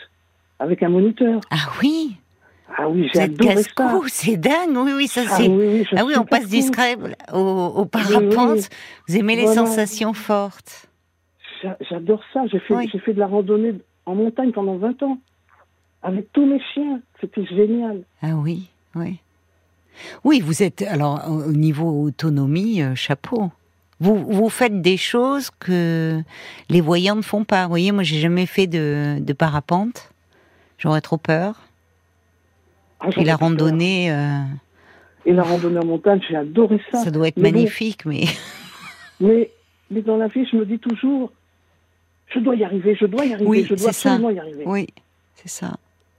avec 0.60 0.84
un 0.84 0.90
moniteur. 0.90 1.42
Ah 1.52 1.70
oui 1.82 2.16
Ah 2.78 2.90
oui, 2.90 3.10
j'ai 3.14 3.22
adoré 3.22 3.56
ça. 3.58 3.64
casse-cou, 3.64 4.04
c'est 4.08 4.38
dingue. 4.38 4.76
Oui, 4.76 4.92
oui, 4.96 5.08
ça 5.08 5.22
Ah 5.30 5.36
c'est. 5.38 5.48
oui, 5.48 5.66
oui, 5.82 5.88
Ah 5.96 6.06
oui, 6.06 6.14
on 6.18 6.26
passe 6.26 6.48
du. 6.50 6.62
Scrabble 6.62 7.16
au, 7.34 7.38
au 7.76 7.86
parapente. 7.86 8.70
Vous 9.08 9.18
aimez 9.18 9.36
les 9.36 9.44
Voilà. 9.46 9.66
sensations 9.66 10.14
fortes. 10.14 10.88
J'a- 11.62 11.78
J'adore 11.90 12.22
ça. 12.34 12.46
J'ai 12.48 12.60
fait, 12.60 12.76
j'ai 12.92 13.00
fait 13.00 13.14
de 13.14 13.20
la 13.20 13.28
randonnée 13.28 13.74
en 14.06 14.16
montagne 14.16 14.52
pendant 14.52 14.78
20 14.78 15.04
ans. 15.04 15.18
Avec 16.02 16.32
tous 16.32 16.46
mes 16.46 16.62
chiens. 16.74 17.02
C'était 17.20 17.46
génial. 17.46 18.04
Ah 18.22 18.36
oui, 18.36 18.70
oui. 18.96 19.18
Oui, 20.24 20.40
vous 20.40 20.64
êtes 20.64 20.82
alors 20.84 21.20
au 21.30 21.52
niveau 21.52 22.04
autonomie, 22.04 22.82
euh, 22.82 22.96
chapeau. 22.96 23.52
Vous, 24.00 24.16
vous 24.18 24.50
faites 24.50 24.82
des 24.82 24.96
choses 24.98 25.50
que 25.60 26.22
les 26.70 26.82
voyants 26.82 27.16
ne 27.18 27.22
font 27.22 27.44
pas. 27.44 27.64
Vous 27.64 27.70
voyez, 27.70 27.92
moi, 27.92 28.04
j'ai 28.04 28.20
jamais 28.20 28.46
fait 28.46 28.66
de, 28.68 29.18
de 29.20 29.34
parapente. 29.34 30.12
J'aurais 30.78 31.02
trop 31.02 31.18
peur. 31.18 31.56
Ah, 33.02 33.10
Et 33.18 33.24
la 33.26 33.36
randonnée, 33.36 34.12
euh, 34.12 34.42
Et 35.26 35.34
la 35.34 35.44
randonnée 35.44 35.80
en 35.80 35.86
montagne, 35.86 36.22
j'ai 36.30 36.36
adoré 36.36 36.80
ça. 36.92 37.00
ça 37.04 37.12
doit 37.12 37.28
être 37.28 37.38
Mais 37.38 37.52
bon, 37.52 37.58
magnifique, 37.58 38.06
mais 38.06 38.24
Mais, 39.20 39.52
mais 39.92 40.02
dans 40.02 40.16
la 40.18 40.28
vie, 40.28 40.46
je 40.50 40.56
me 40.56 40.66
dis 40.66 40.80
toujours, 40.80 41.32
je 42.34 42.40
dois 42.40 42.56
y 42.56 42.64
arriver, 42.64 42.96
je 43.00 43.06
dois 43.06 43.26
y 43.26 43.34
arriver, 43.34 43.50
Oui, 43.50 43.64
je 43.70 43.76
dois 43.76 43.92
ça. 43.92 44.12
absolument 44.12 44.30
y 44.30 44.40
arriver. 44.40 44.64
oui, 44.66 44.88
c'est 45.36 45.50
ça. 45.50 45.76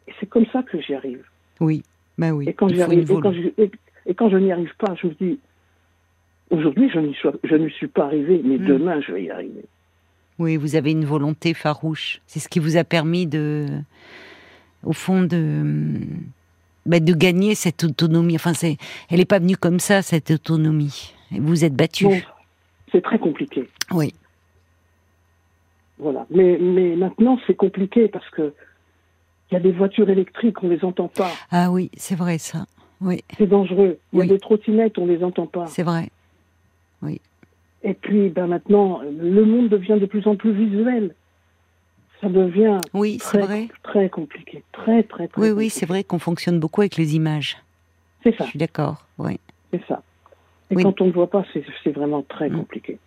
Et 0.06 0.12
c'est 0.20 0.26
comme 0.26 0.44
ça 0.52 0.62
que 0.62 0.78
j'y 0.82 0.92
arrive. 0.94 1.22
Oui, 1.60 1.82
bah 2.18 2.30
oui. 2.32 2.46
Et 2.48 2.52
quand 2.52 2.68
j'y 2.68 2.82
arrive, 2.82 3.00
et 3.00 3.06
quand, 3.06 3.20
volonté. 3.30 3.54
je, 3.56 3.62
et, 3.62 3.70
et 4.06 4.14
quand 4.14 4.28
je 4.28 4.36
n'y 4.36 4.52
arrive 4.52 4.74
pas, 4.78 4.94
je 5.00 5.06
me 5.06 5.14
dis, 5.14 5.38
aujourd'hui, 6.50 6.90
je 6.92 6.98
n'y 6.98 7.14
suis, 7.14 7.28
je 7.44 7.54
n'y 7.56 7.70
suis 7.70 7.88
pas 7.88 8.04
arrivé, 8.06 8.40
mais 8.44 8.58
Mm. 8.58 8.66
demain, 8.66 9.00
je 9.00 9.12
vais 9.12 9.24
y 9.24 9.30
arriver. 9.30 9.64
Oui, 10.38 10.56
vous 10.56 10.74
avez 10.76 10.92
une 10.92 11.04
volonté 11.04 11.52
farouche. 11.54 12.20
C'est 12.26 12.40
ce 12.40 12.48
qui 12.48 12.58
vous 12.60 12.76
a 12.76 12.84
permis 12.84 13.26
de, 13.26 13.66
au 14.84 14.92
fond, 14.92 15.22
de, 15.22 15.92
bah, 16.86 16.98
de 17.00 17.12
gagner 17.12 17.54
cette 17.54 17.84
autonomie. 17.84 18.36
Enfin, 18.36 18.54
c'est, 18.54 18.76
elle 19.10 19.18
n'est 19.18 19.24
pas 19.26 19.38
venue 19.38 19.56
comme 19.56 19.80
ça, 19.80 20.00
cette 20.02 20.30
autonomie. 20.30 21.12
Et 21.34 21.40
Vous 21.40 21.64
êtes 21.64 21.74
battu. 21.74 22.04
Bon, 22.04 22.20
c'est 22.90 23.02
très 23.02 23.18
compliqué. 23.18 23.68
Oui. 23.92 24.14
Voilà. 25.98 26.26
Mais, 26.30 26.56
mais 26.58 26.96
maintenant, 26.96 27.38
c'est 27.46 27.54
compliqué 27.54 28.08
parce 28.08 28.28
que 28.30 28.54
il 29.50 29.54
y 29.54 29.56
a 29.56 29.60
des 29.60 29.72
voitures 29.72 30.08
électriques, 30.08 30.62
on 30.62 30.68
les 30.68 30.82
entend 30.84 31.08
pas. 31.08 31.32
Ah 31.50 31.70
oui, 31.72 31.90
c'est 31.96 32.14
vrai 32.14 32.38
ça. 32.38 32.66
Oui, 33.00 33.20
C'est 33.36 33.46
dangereux. 33.48 33.98
Il 34.12 34.18
y 34.18 34.20
a 34.20 34.24
Oui. 34.24 34.28
des 34.28 34.38
trottinettes, 34.38 34.96
on 34.98 35.06
les 35.06 35.24
entend 35.24 35.46
pas. 35.46 35.66
c'est 35.66 35.82
vrai. 35.82 36.08
Et 37.82 37.94
puis, 37.94 38.28
ben 38.28 38.46
maintenant, 38.46 39.00
le 39.02 39.44
monde 39.46 39.70
devient 39.70 39.96
de 39.98 40.04
plus 40.06 40.26
en 40.26 40.36
plus 40.36 40.52
visuel. 40.52 41.14
Ça 42.20 42.28
devient 42.28 42.76
Oui, 42.92 43.16
très, 43.16 43.38
vrai. 43.40 43.68
très 43.82 44.10
compliqué. 44.10 44.62
Très, 44.72 45.02
très, 45.04 45.28
très 45.28 45.40
Oui, 45.40 45.50
oui, 45.50 45.70
c'est 45.70 45.86
vrai 45.86 46.04
qu'on 46.04 46.18
fonctionne 46.18 46.60
beaucoup 46.60 46.82
avec 46.82 46.96
les 46.98 47.16
images. 47.16 47.56
C'est 48.22 48.36
ça, 48.36 48.44
Je 48.44 48.50
suis 48.50 48.58
d'accord. 48.58 49.06
Oui. 49.16 49.40
c'est 49.72 49.80
ça. 49.88 50.02
Et 50.70 50.76
Oui. 50.76 50.82
quand 50.82 51.00
on 51.00 51.06
ne 51.06 51.12
voit 51.12 51.30
pas, 51.30 51.42
c'est 51.82 51.92
vraiment 51.92 52.22
très 52.22 52.50
Mm. 52.50 52.56
compliqué. 52.58 52.98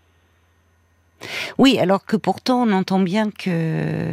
Oui, 1.59 1.77
alors 1.79 2.03
que 2.05 2.17
pourtant 2.17 2.63
on 2.67 2.71
entend 2.73 2.99
bien 2.99 3.29
que, 3.29 4.11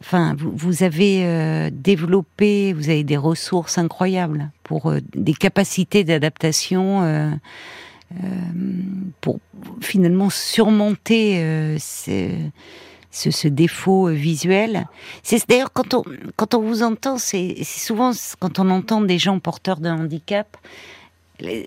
enfin, 0.00 0.34
vous, 0.36 0.50
vous 0.56 0.82
avez 0.82 1.24
euh, 1.26 1.68
développé, 1.70 2.72
vous 2.72 2.88
avez 2.88 3.04
des 3.04 3.18
ressources 3.18 3.76
incroyables 3.76 4.50
pour 4.64 4.86
euh, 4.90 4.98
des 5.14 5.34
capacités 5.34 6.02
d'adaptation 6.04 7.02
euh, 7.02 7.30
pour 9.20 9.38
finalement 9.80 10.30
surmonter 10.30 11.42
euh, 11.42 11.76
ce, 11.78 13.48
défaut 13.48 14.08
euh, 14.08 14.12
visuel. 14.12 14.86
C'est 15.22 15.48
d'ailleurs 15.48 15.72
quand 15.72 15.94
on 15.94 16.02
quand 16.36 16.54
on 16.54 16.60
vous 16.60 16.82
entend, 16.82 17.18
c'est 17.18 17.62
souvent 17.64 18.12
quand 18.38 18.58
on 18.58 18.70
entend 18.70 19.00
des 19.00 19.18
gens 19.18 19.38
porteurs 19.38 19.80
d'un 19.80 20.00
handicap. 20.00 20.56
il 21.40 21.66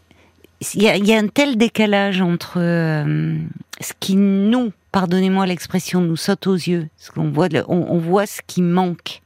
y, 0.75 1.13
a, 1.13 1.17
un 1.17 1.27
tel 1.27 1.57
décalage 1.57 2.21
entre 2.21 2.59
euh, 2.59 3.37
ce 3.81 3.93
qui 3.99 4.15
nous, 4.15 4.71
pardonnez-moi 4.91 5.45
l'expression, 5.45 6.01
nous 6.01 6.15
saute 6.15 6.47
aux 6.47 6.55
yeux, 6.55 6.87
ce 6.97 7.11
qu'on 7.11 7.29
voit, 7.29 7.49
on, 7.67 7.85
on 7.89 7.97
voit 7.97 8.25
ce 8.25 8.41
qui 8.45 8.61
manque, 8.61 9.21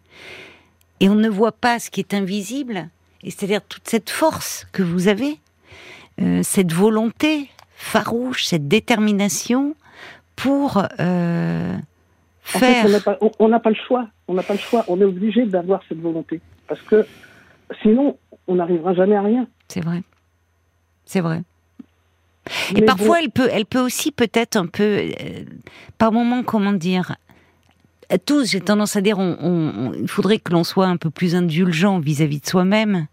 et 1.00 1.09
on 1.09 1.15
ne 1.15 1.29
voit 1.29 1.51
pas 1.51 1.79
ce 1.79 1.91
qui 1.91 2.00
est 2.00 2.13
invisible, 2.13 2.89
c'est-à-dire 3.24 3.62
toute 3.62 3.88
cette 3.88 4.09
force 4.09 4.65
que 4.71 4.83
vous 4.83 5.07
avez, 5.09 5.39
euh, 6.21 6.41
cette 6.43 6.71
volonté 6.71 7.50
farouche, 7.75 8.45
cette 8.45 8.67
détermination 8.67 9.75
pour 10.36 10.83
euh, 11.00 11.75
En 11.75 12.59
fait, 12.59 12.59
faire. 12.59 12.86
on 13.39 13.47
n'a 13.47 13.59
pas, 13.59 13.69
le 13.69 13.75
choix. 13.75 14.07
On 14.27 14.33
n'a 14.33 14.43
pas 14.43 14.53
le 14.53 14.59
choix. 14.59 14.83
On 14.88 15.00
est 15.00 15.05
obligé 15.05 15.45
d'avoir 15.45 15.81
cette 15.88 16.00
volonté. 16.00 16.41
Parce 16.67 16.81
que 16.81 17.05
sinon, 17.81 18.17
on 18.47 18.55
n'arrivera 18.55 18.93
jamais 18.93 19.15
à 19.15 19.21
rien. 19.21 19.47
C'est 19.67 19.83
vrai. 19.83 20.01
C'est 21.05 21.21
vrai. 21.21 21.41
Et 22.71 22.75
Mais 22.75 22.86
parfois, 22.86 23.17
bon, 23.17 23.24
elle 23.24 23.31
peut, 23.31 23.50
elle 23.51 23.65
peut 23.65 23.79
aussi 23.79 24.12
peut-être 24.12 24.55
un 24.55 24.67
peu, 24.67 24.83
euh, 24.83 25.43
par 25.97 26.12
moment, 26.12 26.43
comment 26.43 26.74
dire, 26.74 27.15
tous, 28.26 28.52
j'ai 28.52 28.62
tendance 28.62 28.96
à 28.96 29.02
dire, 29.02 29.20
on, 29.20 29.38
on- 29.42 29.88
on- 29.90 29.94
il 29.94 30.08
faudrait 30.08 30.40
que 30.40 30.54
l'on 30.54 30.64
soit 30.64 30.86
un 30.88 30.96
peu 30.96 31.10
plus 31.10 31.36
indulgent 31.36 32.00
vis-à-vis 32.00 32.40
de 32.40 32.48
soi-même. 32.48 33.08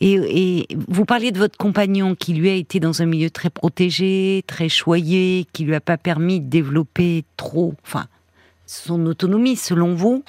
Et, 0.00 0.12
et 0.14 0.66
vous 0.88 1.04
parliez 1.04 1.32
de 1.32 1.38
votre 1.38 1.56
compagnon 1.58 2.14
qui 2.14 2.32
lui 2.34 2.48
a 2.50 2.54
été 2.54 2.78
dans 2.78 3.02
un 3.02 3.06
milieu 3.06 3.30
très 3.30 3.50
protégé, 3.50 4.44
très 4.46 4.68
choyé, 4.68 5.46
qui 5.52 5.64
lui 5.64 5.74
a 5.74 5.80
pas 5.80 5.96
permis 5.96 6.40
de 6.40 6.48
développer 6.48 7.24
trop, 7.36 7.74
enfin, 7.84 8.06
son 8.66 9.04
autonomie 9.06 9.56
selon 9.56 9.94
vous. 9.94 10.22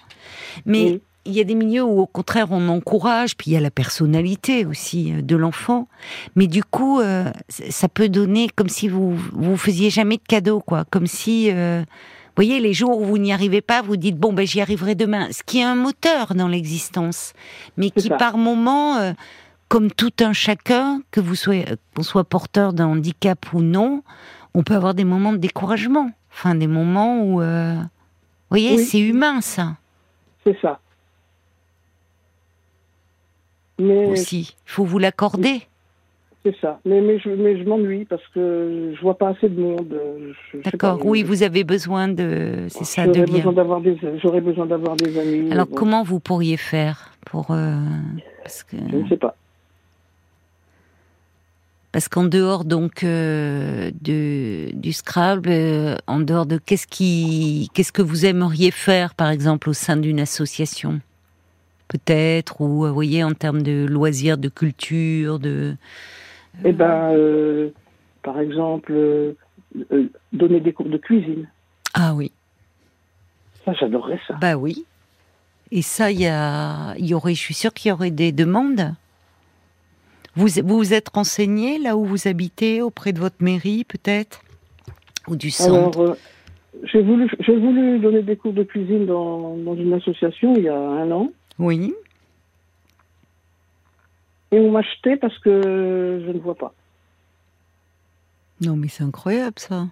Mais 0.66 0.84
Oui. 0.84 1.02
il 1.26 1.34
y 1.34 1.40
a 1.40 1.44
des 1.44 1.56
milieux 1.56 1.84
où 1.84 2.00
au 2.00 2.08
contraire 2.08 2.48
on 2.52 2.70
encourage, 2.70 3.36
puis 3.38 3.52
il 3.52 3.54
y 3.54 3.58
a 3.58 3.62
la 3.62 3.72
personnalité 3.72 4.66
aussi 4.66 5.14
euh, 5.14 5.22
de 5.22 5.36
l'enfant. 5.36 5.88
Mais 6.36 6.48
du 6.48 6.64
coup, 6.64 7.00
euh, 7.02 7.32
ça 7.50 7.88
peut 7.88 8.10
donner 8.10 8.48
comme 8.56 8.70
si 8.70 8.88
vous 8.88 9.16
vous 9.34 9.58
faisiez 9.58 9.90
jamais 9.92 10.18
de 10.18 10.24
cadeau, 10.28 10.60
quoi. 10.60 10.86
Comme 10.90 11.08
si, 11.08 11.50
euh, 11.52 11.84
voyez, 12.38 12.60
les 12.60 12.74
jours 12.74 13.00
où 13.02 13.06
vous 13.06 13.18
n'y 13.18 13.34
arrivez 13.34 13.62
pas, 13.62 13.82
vous 13.82 13.98
dites 13.98 14.18
bon 14.18 14.32
ben 14.32 14.46
j'y 14.46 14.62
arriverai 14.62 14.96
demain. 14.96 15.28
Ce 15.32 15.44
qui 15.44 15.60
est 15.60 15.64
un 15.64 15.76
moteur 15.76 16.36
dans 16.36 16.48
l'existence, 16.48 17.34
mais 17.76 17.90
qui 17.90 18.08
ça. 18.08 18.16
par 18.16 18.38
moment, 18.38 18.98
euh, 18.98 19.14
comme 19.68 19.92
tout 19.92 20.14
un 20.22 20.34
chacun, 20.34 21.02
que 21.12 21.20
vous 21.20 21.36
soyez, 21.36 21.66
qu'on 21.96 22.04
soit 22.04 22.24
porteur 22.24 22.74
d'un 22.74 22.88
handicap 22.88 23.54
ou 23.54 23.62
non, 23.62 24.04
on 24.54 24.64
peut 24.64 24.76
avoir 24.76 24.94
des 24.94 25.04
moments 25.04 25.34
de 25.34 25.38
découragement. 25.38 26.12
Enfin, 26.32 26.56
des 26.56 26.68
moments 26.68 27.22
où, 27.22 27.42
euh, 27.42 27.74
vous 27.76 27.88
voyez, 28.50 28.78
Oui. 28.78 28.86
c'est 28.86 29.00
humain 29.00 29.42
ça 29.42 29.76
c'est 30.48 30.58
ça. 30.62 30.80
Mais 33.80 34.06
aussi. 34.08 34.56
Il 34.66 34.72
faut 34.72 34.86
vous 34.86 34.98
l'accorder. 34.98 35.68
C'est 36.48 36.62
ça. 36.62 36.80
Mais, 36.86 37.02
mais 37.02 37.20
je, 37.20 37.30
mais 37.30 37.58
je 37.62 37.68
m'ennuie 37.68 38.06
parce 38.06 38.26
que 38.34 38.94
je 38.96 39.02
vois 39.02 39.18
pas 39.18 39.30
assez 39.30 39.50
de 39.50 39.60
monde. 39.60 40.00
Sais 40.52 40.60
D'accord. 40.64 41.06
Oui, 41.06 41.24
vous 41.24 41.44
avez 41.44 41.64
besoin 41.64 42.08
de, 42.08 42.68
c'est 42.70 42.86
ça, 42.86 43.06
de 43.08 43.14
J'aurais 43.14 43.26
besoin 43.32 43.54
d'avoir 43.54 43.82
des, 43.82 43.98
j'aurais 44.22 44.42
besoin 44.42 44.66
d'avoir 44.66 44.96
des 44.96 45.18
amis. 45.20 45.52
Alors 45.52 45.68
Bon, 45.68 45.76
comment 45.76 46.04
vous 46.04 46.20
pourriez 46.20 46.58
faire 46.58 47.12
pour 47.26 47.52
euh, 47.52 47.76
parce 48.44 48.64
que 48.64 48.78
Je 48.92 48.96
ne 48.98 49.08
sais 49.10 49.18
pas. 49.18 49.36
parce 51.92 52.08
qu'en 52.10 52.26
dehors 52.26 52.64
donc 52.64 53.04
euh, 53.04 53.92
de 54.02 54.70
du 54.74 54.94
Scrabble, 54.94 55.50
euh, 55.50 55.96
en 56.08 56.20
dehors 56.20 56.46
de 56.46 56.58
qu'est-ce 56.58 56.88
qui 56.88 57.70
qu'est-ce 57.74 57.92
que 57.92 58.02
vous 58.02 58.26
aimeriez 58.26 58.72
faire 58.72 59.16
par 59.16 59.30
exemple 59.30 59.70
au 59.70 59.74
sein 59.74 59.98
d'une 59.98 60.20
association? 60.20 61.02
Peut-être 61.88 62.62
ou 62.62 62.86
euh, 62.86 62.90
vous 62.90 62.94
voyez 62.94 63.24
en 63.24 63.34
termes 63.34 63.62
de 63.62 63.86
loisirs, 63.90 64.38
de 64.38 64.50
culture, 64.50 65.40
de 65.40 65.76
Eh 66.66 66.72
ben, 66.72 67.12
euh, 67.14 67.70
par 68.24 68.40
exemple, 68.40 68.92
euh, 68.92 69.34
euh, 69.92 70.10
donner 70.34 70.60
des 70.60 70.74
cours 70.74 70.90
de 70.90 70.98
cuisine. 70.98 71.48
ah 71.94 72.14
oui 72.16 72.32
Ça, 73.66 73.74
j'adorerais 73.74 74.20
ça. 74.28 74.36
bah 74.42 74.56
oui 74.56 74.86
et 75.70 75.82
ça 75.82 76.12
il 76.12 76.22
y 76.22 76.28
a 76.28 76.96
y 76.98 77.14
aurait 77.14 77.34
je 77.34 77.42
suis 77.42 77.54
sûre 77.54 77.74
qu'il 77.74 77.90
y 77.90 77.92
aurait 77.92 78.12
des 78.12 78.32
demandes. 78.32 78.94
Vous 80.36 80.48
vous 80.64 80.94
êtes 80.94 81.10
renseigné 81.10 81.78
là 81.80 81.98
où 81.98 82.06
vous 82.06 82.28
habitez 82.28 82.82
auprès 82.82 83.12
de 83.12 83.20
votre 83.20 83.42
mairie 83.42 83.84
peut-être? 83.84 84.42
Ou 85.28 85.36
du 85.36 85.50
centre? 85.52 86.00
Alors, 86.00 86.12
euh, 86.12 86.16
j'ai 86.84 87.02
voulu, 87.02 87.30
j'ai 87.40 87.58
voulu 87.58 88.00
donner 88.00 88.22
des 88.22 88.36
cours 88.38 88.54
de 88.54 88.64
cuisine 88.64 89.06
dans, 89.08 89.58
dans 89.58 89.76
une 89.76 89.94
association 89.94 90.54
il 90.56 90.64
y 90.64 90.70
a 90.70 90.78
un 90.78 91.12
an. 91.12 91.32
Oui. 91.60 91.94
Et 94.52 94.60
on 94.60 94.72
m'a 94.72 94.82
jeté 94.82 95.18
parce 95.18 95.38
que 95.40 96.22
je 96.26 96.32
ne 96.32 96.40
vois 96.40 96.56
pas. 96.56 96.74
Non, 98.62 98.76
mais 98.76 98.88
c'est 98.88 99.04
incroyable 99.04 99.60
ça. 99.60 99.88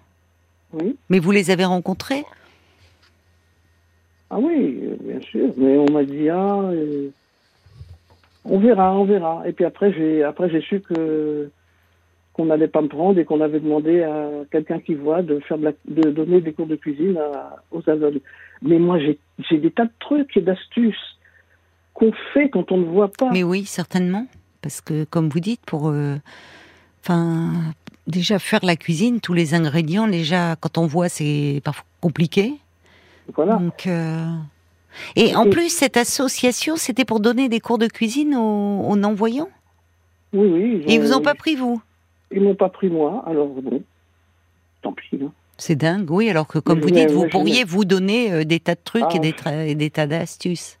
Oui. 0.72 0.96
Mais 1.08 1.18
vous 1.18 1.30
les 1.30 1.50
avez 1.50 1.64
rencontrés? 1.64 2.24
Ah 4.30 4.38
oui, 4.38 4.80
euh, 4.82 4.96
bien 5.00 5.20
sûr. 5.20 5.52
Mais 5.56 5.76
on 5.78 5.90
m'a 5.92 6.02
dit, 6.04 6.28
ah, 6.28 6.60
euh, 6.62 7.08
on 8.44 8.58
verra, 8.58 8.92
on 8.96 9.04
verra. 9.04 9.42
Et 9.46 9.52
puis 9.52 9.64
après, 9.64 9.92
j'ai, 9.92 10.24
après, 10.24 10.50
j'ai 10.50 10.60
su 10.60 10.80
que 10.80 11.50
qu'on 12.32 12.46
n'allait 12.46 12.68
pas 12.68 12.82
me 12.82 12.88
prendre 12.88 13.18
et 13.18 13.24
qu'on 13.24 13.40
avait 13.40 13.60
demandé 13.60 14.02
à 14.02 14.28
quelqu'un 14.50 14.78
qui 14.78 14.94
voit 14.94 15.22
de 15.22 15.38
faire 15.40 15.56
de, 15.56 15.64
la- 15.64 15.72
de 15.88 16.10
donner 16.10 16.42
des 16.42 16.52
cours 16.52 16.66
de 16.66 16.76
cuisine 16.76 17.16
à- 17.16 17.62
aux 17.70 17.88
aveugles. 17.88 18.20
Mais 18.60 18.78
moi, 18.78 18.98
j'ai, 18.98 19.18
j'ai 19.48 19.56
des 19.56 19.70
tas 19.70 19.86
de 19.86 19.92
trucs 20.00 20.36
et 20.36 20.42
d'astuces 20.42 21.16
qu'on 21.94 22.12
fait 22.34 22.50
quand 22.50 22.72
on 22.72 22.76
ne 22.76 22.84
voit 22.84 23.08
pas. 23.10 23.30
Mais 23.32 23.42
oui, 23.42 23.64
certainement. 23.64 24.26
Parce 24.66 24.80
que, 24.80 25.04
comme 25.04 25.28
vous 25.28 25.38
dites, 25.38 25.60
pour. 25.64 25.90
euh, 25.90 26.16
Enfin. 27.04 27.52
déjà, 28.08 28.40
faire 28.40 28.64
la 28.64 28.74
cuisine, 28.74 29.20
tous 29.20 29.32
les 29.32 29.54
ingrédients, 29.54 30.08
déjà, 30.08 30.56
quand 30.56 30.76
on 30.76 30.86
voit, 30.86 31.08
c'est 31.08 31.60
parfois 31.64 31.84
compliqué. 32.00 32.54
Voilà. 33.36 33.54
Donc. 33.58 33.86
euh, 33.86 34.26
Et 35.14 35.36
en 35.36 35.48
plus, 35.48 35.68
cette 35.68 35.96
association, 35.96 36.74
c'était 36.74 37.04
pour 37.04 37.20
donner 37.20 37.48
des 37.48 37.60
cours 37.60 37.78
de 37.78 37.86
cuisine 37.86 38.34
aux, 38.34 38.80
aux 38.88 38.96
non-voyants? 38.96 39.50
Oui, 40.32 40.48
oui. 40.48 40.84
Et 40.88 40.94
ils 40.94 41.00
vous 41.00 41.12
ont 41.12 41.22
pas 41.22 41.36
pris, 41.36 41.54
vous? 41.54 41.80
Ils 42.32 42.40
m'ont 42.42 42.56
pas 42.56 42.70
pris, 42.70 42.88
moi. 42.88 43.22
Alors, 43.24 43.46
bon, 43.46 43.80
tant 44.82 44.92
pis. 44.92 45.20
Hein. 45.22 45.30
C'est 45.58 45.76
dingue, 45.76 46.10
oui, 46.10 46.28
alors 46.28 46.48
que, 46.48 46.58
comme 46.58 46.78
Mais 46.80 46.84
vous 46.86 46.90
dites, 46.90 47.10
vous 47.12 47.28
pourriez 47.28 47.62
vous 47.62 47.84
donner 47.84 48.32
euh, 48.32 48.44
des 48.44 48.58
tas 48.58 48.74
de 48.74 48.80
trucs 48.82 49.04
Ah. 49.10 49.14
et, 49.16 49.20
des 49.20 49.32
tra- 49.32 49.64
et 49.64 49.76
des 49.76 49.90
tas 49.90 50.08
d'astuces. 50.08 50.76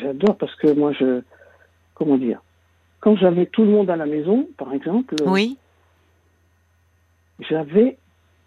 J'adore 0.00 0.38
parce 0.38 0.54
que 0.56 0.72
moi, 0.72 0.92
je. 0.98 1.20
Comment 1.94 2.16
dire 2.16 2.40
Quand 3.06 3.14
j'avais 3.14 3.46
tout 3.46 3.62
le 3.62 3.70
monde 3.70 3.88
à 3.88 3.94
la 3.94 4.04
maison, 4.04 4.48
par 4.58 4.72
exemple, 4.72 5.14
Oui 5.26 5.56
j'avais 7.38 7.98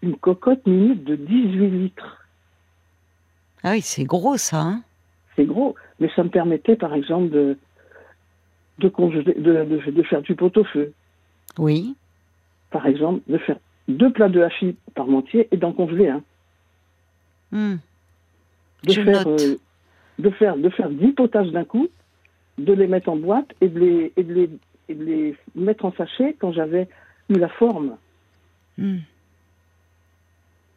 une 0.02 0.16
cocotte 0.16 0.66
minute 0.66 1.02
de 1.02 1.16
18 1.16 1.70
litres. 1.70 2.26
Ah 3.62 3.70
oui, 3.70 3.80
c'est 3.80 4.04
gros, 4.04 4.36
ça. 4.36 4.58
hein 4.60 4.82
C'est 5.34 5.46
gros. 5.46 5.76
Mais 5.98 6.10
ça 6.14 6.22
me 6.24 6.28
permettait, 6.28 6.76
par 6.76 6.92
exemple, 6.92 7.30
de, 7.30 7.56
de, 8.80 8.88
congeler- 8.90 9.32
de, 9.40 9.64
de- 9.64 9.90
de 9.92 10.02
faire 10.02 10.20
du 10.20 10.34
pot-au-feu. 10.34 10.92
oui. 11.58 11.94
Par 12.70 12.86
exemple, 12.86 13.22
de 13.28 13.38
faire 13.38 13.56
deux 13.88 14.12
plats 14.12 14.28
de 14.28 14.42
hachis 14.42 14.76
parmentier 14.94 15.48
et 15.52 15.56
d'en 15.56 15.72
congeler 15.72 16.08
un. 16.08 16.22
Hmm. 17.50 17.76
De 18.84 18.92
Je 18.92 19.00
faire, 19.04 19.26
note. 19.26 19.40
euh, 19.40 19.56
de 20.18 20.30
faire 20.30 20.56
de 20.58 20.68
faire 20.68 20.90
10 20.90 21.12
potages 21.12 21.50
d'un 21.50 21.64
coup, 21.64 21.88
de 22.64 22.72
les 22.72 22.86
mettre 22.86 23.08
en 23.08 23.16
boîte 23.16 23.50
et 23.60 23.68
de 23.68 23.78
les, 23.78 24.12
et 24.16 24.22
de 24.22 24.34
les, 24.34 24.50
et 24.88 24.94
de 24.94 25.04
les 25.04 25.36
mettre 25.54 25.84
en 25.84 25.92
sachet 25.92 26.36
quand 26.38 26.52
j'avais 26.52 26.88
eu 27.28 27.34
la 27.34 27.48
forme. 27.48 27.96
Hmm. 28.78 28.98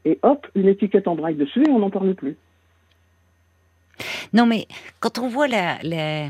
Et 0.06 0.20
hop, 0.22 0.48
une 0.56 0.68
étiquette 0.68 1.08
en 1.08 1.16
braille 1.16 1.36
dessus 1.36 1.64
et 1.64 1.70
on 1.70 1.80
n'en 1.80 1.90
parle 1.90 2.14
plus. 2.14 2.36
Non, 4.34 4.46
mais 4.46 4.68
quand 5.00 5.20
on 5.20 5.28
voit 5.28 5.48
la. 5.48 5.78
la- 5.84 6.30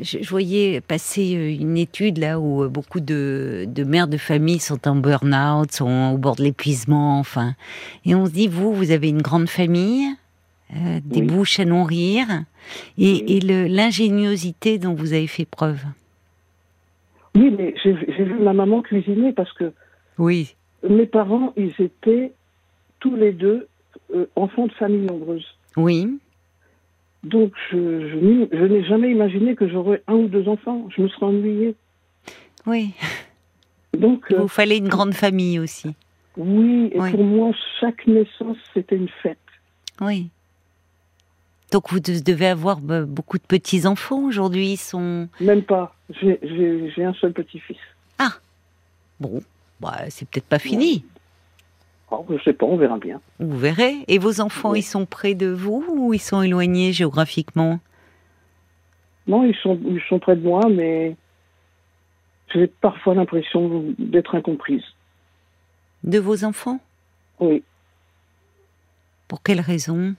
Je, 0.00 0.18
je 0.22 0.30
voyais 0.30 0.80
passer 0.80 1.34
euh, 1.34 1.50
une 1.60 1.76
étude 1.76 2.18
là 2.18 2.38
où 2.38 2.62
euh, 2.62 2.68
beaucoup 2.68 3.00
de, 3.00 3.64
de 3.66 3.82
mères 3.82 4.06
de 4.06 4.18
famille 4.18 4.60
sont 4.60 4.86
en 4.86 4.94
burn-out, 4.94 5.72
sont 5.72 6.12
au 6.14 6.16
bord 6.16 6.36
de 6.36 6.44
l'épuisement, 6.44 7.18
enfin. 7.18 7.54
Et 8.04 8.14
on 8.14 8.24
se 8.26 8.30
dit, 8.30 8.46
vous, 8.46 8.72
vous 8.72 8.92
avez 8.92 9.08
une 9.08 9.20
grande 9.22 9.48
famille, 9.48 10.06
euh, 10.76 11.00
des 11.04 11.20
Oui. 11.20 11.26
bouches 11.26 11.60
à 11.60 11.64
nourrir, 11.64 12.26
et, 12.98 13.12
Oui. 13.12 13.24
et 13.28 13.40
l'ingéniosité 13.68 14.78
dont 14.78 14.94
vous 14.94 15.12
avez 15.12 15.26
fait 15.26 15.44
preuve. 15.44 15.80
Oui, 17.34 17.54
mais 17.56 17.74
j'ai 17.84 17.92
vu 18.24 18.38
ma 18.40 18.52
maman 18.52 18.82
cuisiner 18.82 19.32
parce 19.32 19.52
que 19.52 19.72
Oui. 20.18 20.54
mes 20.88 21.06
parents, 21.06 21.52
ils 21.56 21.72
étaient 21.78 22.32
tous 23.00 23.14
les 23.16 23.32
deux 23.32 23.66
euh, 24.14 24.26
enfants 24.36 24.66
de 24.66 24.72
famille 24.72 25.06
nombreuse. 25.06 25.46
Oui. 25.76 26.18
Donc, 27.22 27.52
je, 27.70 27.76
je 27.76 28.16
n'ai- 28.16 28.48
je 28.52 28.64
n'ai 28.64 28.84
jamais 28.84 29.10
imaginé 29.10 29.54
que 29.54 29.68
j'aurais 29.68 30.02
un 30.08 30.14
ou 30.14 30.28
deux 30.28 30.48
enfants. 30.48 30.88
Je 30.96 31.02
me 31.02 31.08
serais 31.08 31.26
ennuyée. 31.26 31.74
Oui. 32.66 32.90
Donc, 33.96 34.26
Il 34.30 34.36
euh, 34.36 34.40
vous 34.40 34.48
fallait 34.48 34.78
une 34.78 34.88
grande 34.88 35.14
famille 35.14 35.58
aussi. 35.58 35.94
oui, 36.36 36.90
et 36.92 37.00
Oui. 37.00 37.10
pour 37.10 37.22
moi, 37.24 37.52
chaque 37.80 38.06
naissance, 38.06 38.56
c'était 38.74 38.96
une 38.96 39.08
fête. 39.22 39.38
Oui. 40.00 40.30
Donc 41.70 41.90
vous 41.90 42.00
de- 42.00 42.20
devez 42.20 42.46
avoir 42.48 42.80
bah, 42.80 43.02
beaucoup 43.02 43.38
de 43.38 43.42
petits-enfants 43.44 44.24
aujourd'hui. 44.24 44.72
Ils 44.72 44.76
sont... 44.76 45.28
Même 45.40 45.62
pas. 45.62 45.94
J'ai- 46.20 46.40
un 47.04 47.14
seul 47.14 47.32
petit-fils. 47.32 47.78
Bon, 49.20 49.42
bah, 49.80 49.98
c'est 50.08 50.26
peut-être 50.26 50.46
pas 50.46 50.58
fini. 50.58 51.04
Alors, 52.10 52.24
je 52.30 52.42
sais 52.42 52.54
pas, 52.54 52.64
on 52.64 52.78
verra 52.78 52.96
bien. 52.98 53.20
Vous 53.38 53.58
verrez. 53.58 53.96
Et 54.08 54.16
vos 54.18 54.40
enfants, 54.40 54.70
Oui. 54.70 54.78
ils 54.78 54.82
sont 54.82 55.04
près 55.04 55.34
de 55.34 55.46
vous 55.48 55.84
ou 55.90 56.14
ils 56.14 56.18
sont 56.18 56.40
éloignés 56.40 56.94
géographiquement? 56.94 57.80
Non, 59.26 59.44
ils 59.44 59.54
sont, 59.56 59.78
ils 59.86 60.00
sont 60.08 60.18
près 60.18 60.36
de 60.36 60.40
moi, 60.42 60.62
mais 60.70 61.16
j'ai 62.54 62.66
parfois 62.66 63.14
l'impression 63.14 63.84
d'être 63.98 64.34
incomprise. 64.34 64.84
De 66.02 66.18
vos 66.18 66.42
enfants? 66.42 66.80
Oui. 67.40 67.62
Pour 69.28 69.42
quelle 69.42 69.60
raison? 69.60 70.14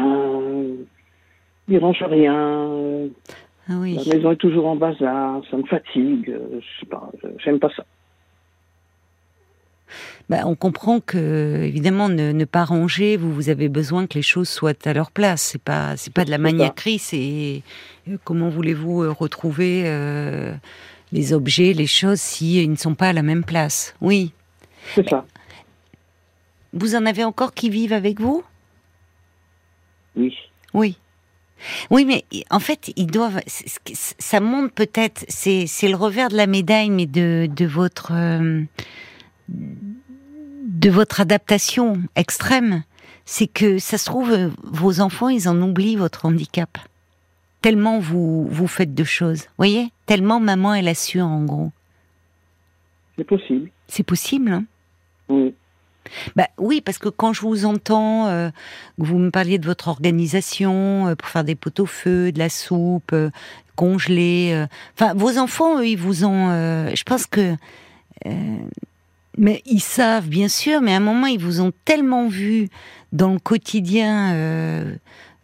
Euh, 0.00 0.74
ils 1.68 1.78
rangent 1.78 2.02
rien. 2.02 3.08
Ah 3.68 3.74
oui. 3.78 3.98
La 4.06 4.14
maison 4.16 4.32
est 4.32 4.36
toujours 4.36 4.66
en 4.66 4.76
bazar. 4.76 5.42
Ça 5.50 5.56
me 5.56 5.64
fatigue. 5.64 6.30
euh, 6.30 6.60
Je 6.60 6.80
sais 6.80 6.86
pas. 6.86 7.10
J'aime 7.44 7.58
pas 7.58 7.70
ça. 7.76 7.84
Bah, 10.28 10.38
on 10.44 10.56
comprend 10.56 10.98
que, 10.98 11.62
évidemment, 11.62 12.08
ne, 12.08 12.32
ne 12.32 12.44
pas 12.44 12.64
ranger, 12.64 13.16
vous, 13.16 13.32
vous 13.32 13.48
avez 13.48 13.68
besoin 13.68 14.08
que 14.08 14.14
les 14.14 14.22
choses 14.22 14.48
soient 14.48 14.72
à 14.84 14.92
leur 14.92 15.12
place. 15.12 15.40
C'est 15.42 15.62
pas, 15.62 15.96
c'est 15.96 16.12
pas 16.12 16.24
de 16.24 16.30
la 16.30 16.38
maniaquerie, 16.38 16.98
c'est 16.98 17.62
euh, 18.08 18.16
comment 18.24 18.48
voulez-vous 18.48 19.04
euh, 19.04 19.12
retrouver 19.12 19.84
euh, 19.86 20.52
les 21.12 21.32
objets, 21.32 21.72
les 21.72 21.86
choses, 21.86 22.20
si 22.20 22.62
ils 22.64 22.70
ne 22.70 22.76
sont 22.76 22.96
pas 22.96 23.10
à 23.10 23.12
la 23.12 23.22
même 23.22 23.44
place. 23.44 23.94
Oui. 24.00 24.32
C'est 24.96 25.08
ça. 25.08 25.24
Vous 26.72 26.96
en 26.96 27.06
avez 27.06 27.22
encore 27.22 27.54
qui 27.54 27.70
vivent 27.70 27.92
avec 27.92 28.20
vous? 28.20 28.42
Oui. 30.16 30.34
Oui. 30.74 30.98
Oui, 31.90 32.04
mais 32.04 32.24
en 32.50 32.60
fait, 32.60 32.92
ils 32.96 33.06
doivent. 33.06 33.40
Ça 33.46 34.40
montre 34.40 34.74
peut-être. 34.74 35.24
C'est 35.28 35.66
le 35.88 35.96
revers 35.96 36.28
de 36.28 36.36
la 36.36 36.46
médaille, 36.46 36.90
mais 36.90 37.06
de 37.06 37.48
de 37.54 37.64
votre 37.66 38.12
euh, 38.12 38.62
de 39.48 40.90
votre 40.90 41.20
adaptation 41.20 42.02
extrême. 42.14 42.82
C'est 43.24 43.46
que 43.46 43.78
ça 43.78 43.98
se 43.98 44.04
trouve, 44.04 44.52
vos 44.62 45.00
enfants, 45.00 45.28
ils 45.28 45.48
en 45.48 45.60
oublient 45.60 45.96
votre 45.96 46.26
handicap. 46.26 46.78
Tellement 47.60 47.98
vous 47.98 48.46
vous 48.48 48.68
faites 48.68 48.94
de 48.94 49.04
choses. 49.04 49.46
Voyez? 49.56 49.90
Tellement 50.06 50.38
maman, 50.38 50.74
elle 50.74 50.88
assure 50.88 51.26
en 51.26 51.44
gros. 51.44 51.72
C'est 53.16 53.24
possible. 53.24 53.70
C'est 53.88 54.02
possible. 54.04 54.52
Hein? 54.52 54.64
Oui. 55.28 55.54
Bah 56.36 56.46
oui, 56.58 56.80
parce 56.80 56.98
que 56.98 57.08
quand 57.08 57.32
je 57.32 57.40
vous 57.42 57.64
entends, 57.64 58.26
euh, 58.28 58.48
que 59.00 59.06
vous 59.06 59.18
me 59.18 59.30
parliez 59.30 59.58
de 59.58 59.66
votre 59.66 59.88
organisation 59.88 61.08
euh, 61.08 61.14
pour 61.14 61.28
faire 61.28 61.44
des 61.44 61.54
pots 61.54 61.70
au 61.80 61.86
feu, 61.86 62.32
de 62.32 62.38
la 62.38 62.48
soupe, 62.48 63.12
euh, 63.12 63.30
congelée. 63.76 64.50
euh, 64.52 64.66
Enfin, 64.98 65.14
vos 65.14 65.38
enfants, 65.38 65.78
eux, 65.80 65.86
ils 65.86 65.98
vous 65.98 66.24
ont. 66.24 66.48
euh, 66.50 66.90
je 66.94 67.02
pense 67.04 67.26
que. 67.26 67.54
mais 69.38 69.62
ils 69.66 69.80
savent, 69.80 70.28
bien 70.28 70.48
sûr, 70.48 70.80
mais 70.80 70.92
à 70.94 70.96
un 70.96 71.00
moment, 71.00 71.26
ils 71.26 71.38
vous 71.40 71.60
ont 71.60 71.72
tellement 71.84 72.26
vu 72.28 72.68
dans 73.12 73.32
le 73.32 73.38
quotidien 73.38 74.34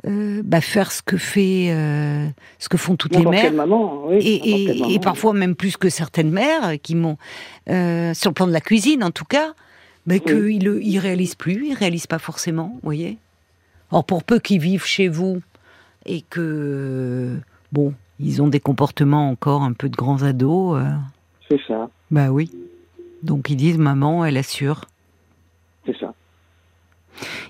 bah, 0.05 0.61
faire 0.61 0.91
ce 0.91 1.01
que 1.03 1.17
fait, 1.17 1.69
ce 2.59 2.69
que 2.69 2.77
font 2.77 2.97
toutes 2.97 3.15
les 3.15 3.25
mères 3.31 3.53
maman. 3.53 4.03
Oui. 4.07 4.17
et, 4.17 4.51
et- 4.91 4.95
et 4.95 4.99
parfois 4.99 5.33
même 5.33 5.55
plus 5.55 5.77
que 5.77 5.89
certaines 5.91 6.31
mères 6.31 6.73
qui 6.83 6.95
m'ont, 6.97 7.19
sur 7.67 8.31
le 8.31 8.33
plan 8.33 8.47
de 8.49 8.53
la 8.53 8.61
cuisine 8.61 9.05
en 9.05 9.11
tout 9.13 9.25
cas, 9.27 9.53
mais 10.07 10.21
qu'ils 10.21 10.65
ne 10.65 11.01
réalisent 11.01 11.35
plus, 11.35 11.69
ils 11.69 11.75
réalisent 11.75 12.07
pas 12.07 12.19
forcément, 12.19 12.71
vous 12.75 12.81
voyez. 12.83 13.19
Or, 13.91 14.05
pour 14.05 14.25
peu 14.25 14.39
qu'ils 14.39 14.61
vivent 14.61 14.85
chez 14.87 15.09
vous 15.09 15.43
et 16.07 16.23
que, 16.23 17.37
bon, 17.73 17.95
ils 18.19 18.41
ont 18.43 18.49
des 18.49 18.61
comportements 18.61 19.29
encore 19.31 19.63
un 19.63 19.73
peu 19.73 19.89
de 19.89 19.97
grands 19.97 20.23
ados, 20.23 20.79
euh, 20.79 20.91
C'est 21.49 21.61
ça. 21.69 21.89
bah 22.11 22.31
oui. 22.31 22.51
Donc 23.23 23.51
ils 23.51 23.57
disent, 23.57 23.79
maman, 23.79 24.25
elle 24.25 24.37
assure. 24.37 24.87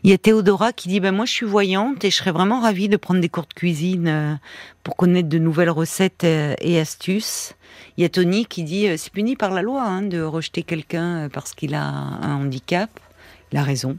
Il 0.05 0.11
y 0.11 0.12
a 0.12 0.18
Théodora 0.18 0.72
qui 0.72 0.88
dit 0.88 1.01
ben 1.01 1.12
moi 1.12 1.25
je 1.25 1.33
suis 1.33 1.46
voyante 1.46 2.05
et 2.05 2.11
je 2.11 2.16
serais 2.16 2.33
vraiment 2.33 2.61
ravie 2.61 2.88
de 2.88 2.96
prendre 2.96 3.20
des 3.20 3.29
cours 3.29 3.46
de 3.46 3.55
cuisine 3.55 4.09
euh, 4.09 4.35
pour 4.83 4.96
connaître 4.96 5.29
de 5.29 5.38
nouvelles 5.38 5.70
recettes 5.70 6.25
euh, 6.25 6.55
et 6.61 6.79
astuces. 6.79 7.55
Il 7.96 8.03
y 8.03 8.05
a 8.05 8.09
Tony 8.09 8.46
qui 8.46 8.64
dit 8.64 8.88
euh, 8.88 8.96
c'est 8.96 9.12
puni 9.12 9.37
par 9.37 9.51
la 9.53 9.62
loi 9.62 9.83
hein, 9.83 10.03
de 10.03 10.20
rejeter 10.22 10.62
quelqu'un 10.62 11.29
parce 11.33 11.55
qu'il 11.55 11.75
a 11.75 11.85
un 11.85 12.37
handicap. 12.37 12.90
Il 13.53 13.59
a 13.59 13.62
raison. 13.62 13.96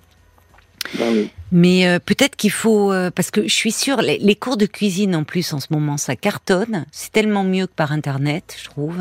Ben 0.97 1.13
oui. 1.13 1.29
Mais 1.51 1.87
euh, 1.87 1.99
peut-être 1.99 2.35
qu'il 2.35 2.51
faut 2.51 2.91
euh, 2.91 3.09
parce 3.11 3.31
que 3.31 3.43
je 3.43 3.53
suis 3.53 3.71
sûre 3.71 4.01
les, 4.01 4.17
les 4.17 4.35
cours 4.35 4.57
de 4.57 4.65
cuisine 4.65 5.15
en 5.15 5.23
plus 5.23 5.53
en 5.53 5.59
ce 5.59 5.67
moment 5.71 5.97
ça 5.97 6.15
cartonne. 6.15 6.85
C'est 6.91 7.11
tellement 7.11 7.43
mieux 7.43 7.67
que 7.67 7.73
par 7.73 7.91
internet, 7.91 8.55
je 8.59 8.65
trouve. 8.65 8.99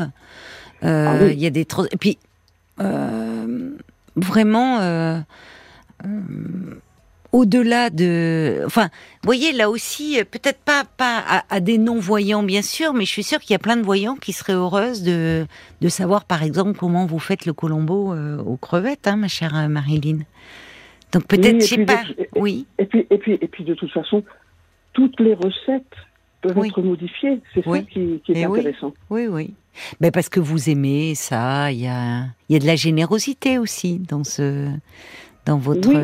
Euh, 0.83 1.07
Ah 1.09 1.17
oui. 1.21 1.33
Il 1.33 1.39
y 1.39 1.45
a 1.45 1.49
des 1.49 1.67
et 1.91 1.97
puis 1.97 2.17
vraiment. 4.15 5.23
Au-delà 7.33 7.89
de, 7.89 8.61
enfin, 8.65 8.85
vous 8.85 9.25
voyez 9.25 9.51
là 9.51 9.69
aussi, 9.69 10.19
euh, 10.19 10.23
peut-être 10.23 10.59
pas 10.59 10.83
pas 10.97 11.17
à, 11.27 11.43
à 11.49 11.59
des 11.59 11.77
non-voyants 11.77 12.43
bien 12.43 12.61
sûr, 12.61 12.93
mais 12.93 13.03
je 13.05 13.09
suis 13.11 13.23
sûre 13.23 13.39
qu'il 13.39 13.51
y 13.51 13.55
a 13.55 13.59
plein 13.59 13.75
de 13.75 13.81
voyants 13.83 14.15
qui 14.15 14.31
seraient 14.31 14.53
heureuses 14.53 15.03
de 15.03 15.45
de 15.81 15.89
savoir 15.89 16.23
par 16.23 16.43
exemple 16.43 16.77
comment 16.77 17.05
vous 17.05 17.19
faites 17.19 17.45
le 17.45 17.53
colombo 17.53 18.13
euh, 18.13 18.37
aux 18.41 18.55
crevettes, 18.57 19.07
hein, 19.07 19.17
ma 19.17 19.27
chère 19.27 19.57
euh, 19.57 19.67
Marilyn. 19.67 20.19
Donc 21.11 21.25
peut-être, 21.27 21.55
Oui, 21.55 21.61
je 21.61 21.67
sais 21.75 21.85
pas, 21.85 22.03
de- 22.05 22.27
oui, 22.39 22.65
Et 22.79 22.85
puis, 22.85 23.05
et 23.09 23.17
puis, 23.17 23.37
et 23.41 23.47
puis, 23.47 23.63
de 23.63 23.73
toute 23.75 23.91
façon, 23.91 24.23
toutes 24.93 25.19
les 25.19 25.33
recettes 25.35 25.83
peuvent 26.41 26.57
Oui. 26.57 26.69
être 26.69 26.81
modifiées. 26.81 27.39
C'est 27.53 27.67
Oui. 27.67 27.79
ça 27.79 27.85
qui, 27.85 28.21
qui 28.25 28.31
est 28.31 28.41
Eh 28.41 28.47
oui. 28.47 28.59
intéressant. 28.59 28.93
oui, 29.09 29.27
oui. 29.27 29.53
Mais 30.01 30.11
parce 30.11 30.29
que 30.29 30.39
vous 30.39 30.69
aimez 30.69 31.13
ça, 31.15 31.71
il 31.71 31.79
y 31.81 31.87
a 31.87 32.25
y 32.49 32.55
a 32.55 32.59
de 32.59 32.65
la 32.67 32.75
générosité 32.75 33.57
aussi 33.57 33.99
dans 33.99 34.23
ce 34.23 34.67
dans 35.45 35.57
votre 35.57 35.89
Oui. 35.89 35.95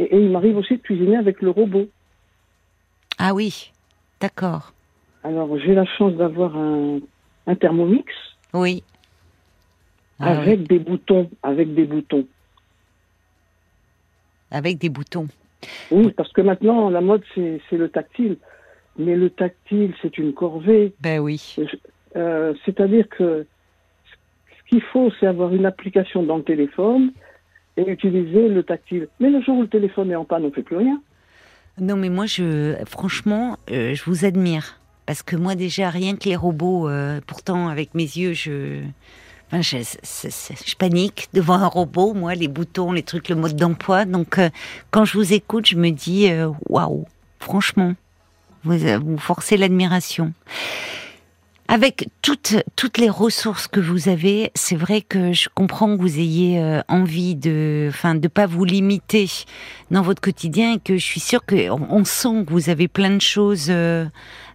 Et, 0.00 0.16
et 0.16 0.18
il 0.18 0.30
m'arrive 0.30 0.56
aussi 0.56 0.76
de 0.76 0.82
cuisiner 0.82 1.16
avec 1.16 1.42
le 1.42 1.50
robot. 1.50 1.86
ah 3.18 3.34
oui, 3.34 3.70
d'accord, 4.20 4.72
Alors, 5.22 5.58
j'ai 5.58 5.74
la 5.74 5.84
chance 5.84 6.14
d'avoir 6.14 6.56
un 6.56 7.00
un 7.46 7.54
Thermomix. 7.54 8.12
Oui. 8.54 8.82
Ah 10.18 10.38
avec 10.38 10.66
des 10.68 10.78
boutons, 10.78 11.30
avec 11.42 11.74
des 11.74 11.84
boutons. 11.84 12.26
Avec 14.50 14.78
des 14.78 14.88
boutons. 14.88 15.28
Oui, 15.90 16.12
parce 16.12 16.32
que 16.32 16.40
maintenant, 16.42 16.90
la 16.90 17.00
mode, 17.00 17.22
c'est 17.34 17.60
le 17.72 17.88
tactile. 17.88 18.36
Mais 18.98 19.16
le 19.16 19.30
tactile, 19.30 19.94
c'est 20.02 20.18
une 20.18 20.32
corvée. 20.34 20.92
Ben 21.00 21.20
oui. 21.20 21.56
Euh, 22.16 22.54
c'est-à-dire 22.64 23.08
que 23.08 23.46
ce 24.06 24.68
qu'il 24.68 24.82
faut, 24.82 25.10
c'est 25.18 25.26
avoir 25.26 25.54
une 25.54 25.66
application 25.66 26.22
dans 26.22 26.38
le 26.38 26.42
téléphone 26.42 27.12
utiliser 27.88 28.48
le 28.48 28.62
tactile. 28.62 29.08
Mais 29.20 29.30
le 29.30 29.40
jour 29.40 29.58
où 29.58 29.62
le 29.62 29.68
téléphone 29.68 30.10
est 30.10 30.16
en 30.16 30.24
panne, 30.24 30.44
on 30.44 30.48
ne 30.48 30.52
fait 30.52 30.62
plus 30.62 30.76
rien. 30.76 31.00
Non, 31.80 31.96
mais 31.96 32.10
moi, 32.10 32.26
je, 32.26 32.76
franchement, 32.86 33.56
euh, 33.70 33.94
je 33.94 34.04
vous 34.04 34.24
admire. 34.24 34.80
Parce 35.06 35.22
que 35.22 35.36
moi, 35.36 35.54
déjà, 35.54 35.90
rien 35.90 36.16
que 36.16 36.28
les 36.28 36.36
robots, 36.36 36.88
euh, 36.88 37.20
pourtant, 37.26 37.68
avec 37.68 37.94
mes 37.94 38.04
yeux, 38.04 38.32
je, 38.32 38.82
je, 39.52 40.76
panique 40.76 41.28
devant 41.32 41.54
un 41.54 41.66
robot, 41.66 42.14
moi, 42.14 42.34
les 42.34 42.48
boutons, 42.48 42.92
les 42.92 43.02
trucs, 43.02 43.28
le 43.28 43.34
mode 43.34 43.56
d'emploi. 43.56 44.04
Donc, 44.04 44.38
euh, 44.38 44.50
quand 44.90 45.04
je 45.04 45.16
vous 45.16 45.32
écoute, 45.32 45.66
je 45.66 45.76
me 45.76 45.90
dis, 45.90 46.30
waouh, 46.68 47.06
franchement, 47.38 47.94
vous 48.64 49.18
forcez 49.18 49.56
l'admiration. 49.56 50.32
Avec 51.72 52.08
toutes, 52.20 52.56
toutes 52.74 52.98
les 52.98 53.08
ressources 53.08 53.68
que 53.68 53.78
vous 53.78 54.08
avez, 54.08 54.50
c'est 54.56 54.74
vrai 54.74 55.02
que 55.02 55.32
je 55.32 55.48
comprends 55.54 55.96
que 55.96 56.02
vous 56.02 56.18
ayez 56.18 56.58
euh, 56.58 56.80
envie 56.88 57.36
de, 57.36 57.86
enfin, 57.90 58.16
de 58.16 58.26
pas 58.26 58.46
vous 58.46 58.64
limiter 58.64 59.30
dans 59.92 60.02
votre 60.02 60.20
quotidien 60.20 60.74
et 60.74 60.78
que 60.80 60.96
je 60.96 61.04
suis 61.04 61.20
sûre 61.20 61.46
que 61.46 61.70
on, 61.70 62.04
sent 62.04 62.44
que 62.44 62.50
vous 62.50 62.70
avez 62.70 62.88
plein 62.88 63.10
de 63.10 63.20
choses 63.20 63.70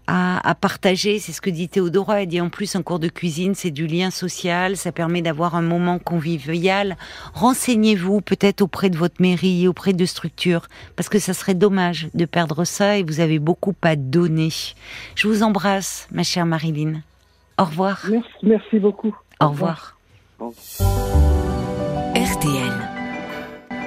à, 0.08 0.56
partager. 0.60 1.20
C'est 1.20 1.32
ce 1.32 1.41
que 1.41 1.50
dit 1.50 1.70
Théodora. 1.70 2.22
Elle 2.22 2.28
dit 2.28 2.41
en 2.41 2.50
plus 2.50 2.76
un 2.76 2.82
cours 2.82 3.00
de 3.00 3.08
cuisine, 3.08 3.56
c'est 3.56 3.72
du 3.72 3.88
lien 3.88 4.12
social, 4.12 4.78
ça 4.78 4.91
permet 4.91 5.22
d'avoir 5.22 5.56
un 5.56 5.62
moment 5.62 6.00
convivial. 6.00 6.98
Renseignez-vous 7.34 8.22
peut-être 8.22 8.62
auprès 8.62 8.89
de 8.89 8.98
votre 8.98 9.22
mairie, 9.22 9.68
auprès 9.68 9.94
de 9.94 10.06
structures, 10.06 10.68
parce 10.96 11.10
que 11.10 11.20
ça 11.20 11.34
serait 11.34 11.56
dommage 11.56 12.08
de 12.13 12.26
perdre 12.26 12.63
ça 12.65 12.98
et 12.98 13.04
vous 13.04 13.20
avez 13.20 13.39
beaucoup 13.39 13.76
à 13.82 13.96
donner. 13.96 14.50
Je 15.15 15.28
vous 15.28 15.44
embrasse, 15.44 16.08
ma 16.12 16.24
chère 16.24 16.46
Marilyn. 16.46 17.02
Au 17.60 17.65
revoir. 17.65 18.06
Merci, 18.10 18.30
merci 18.44 18.80
beaucoup. 18.80 19.15
Au, 19.39 19.50
revoir. 19.50 19.98
RTL. 22.15 22.94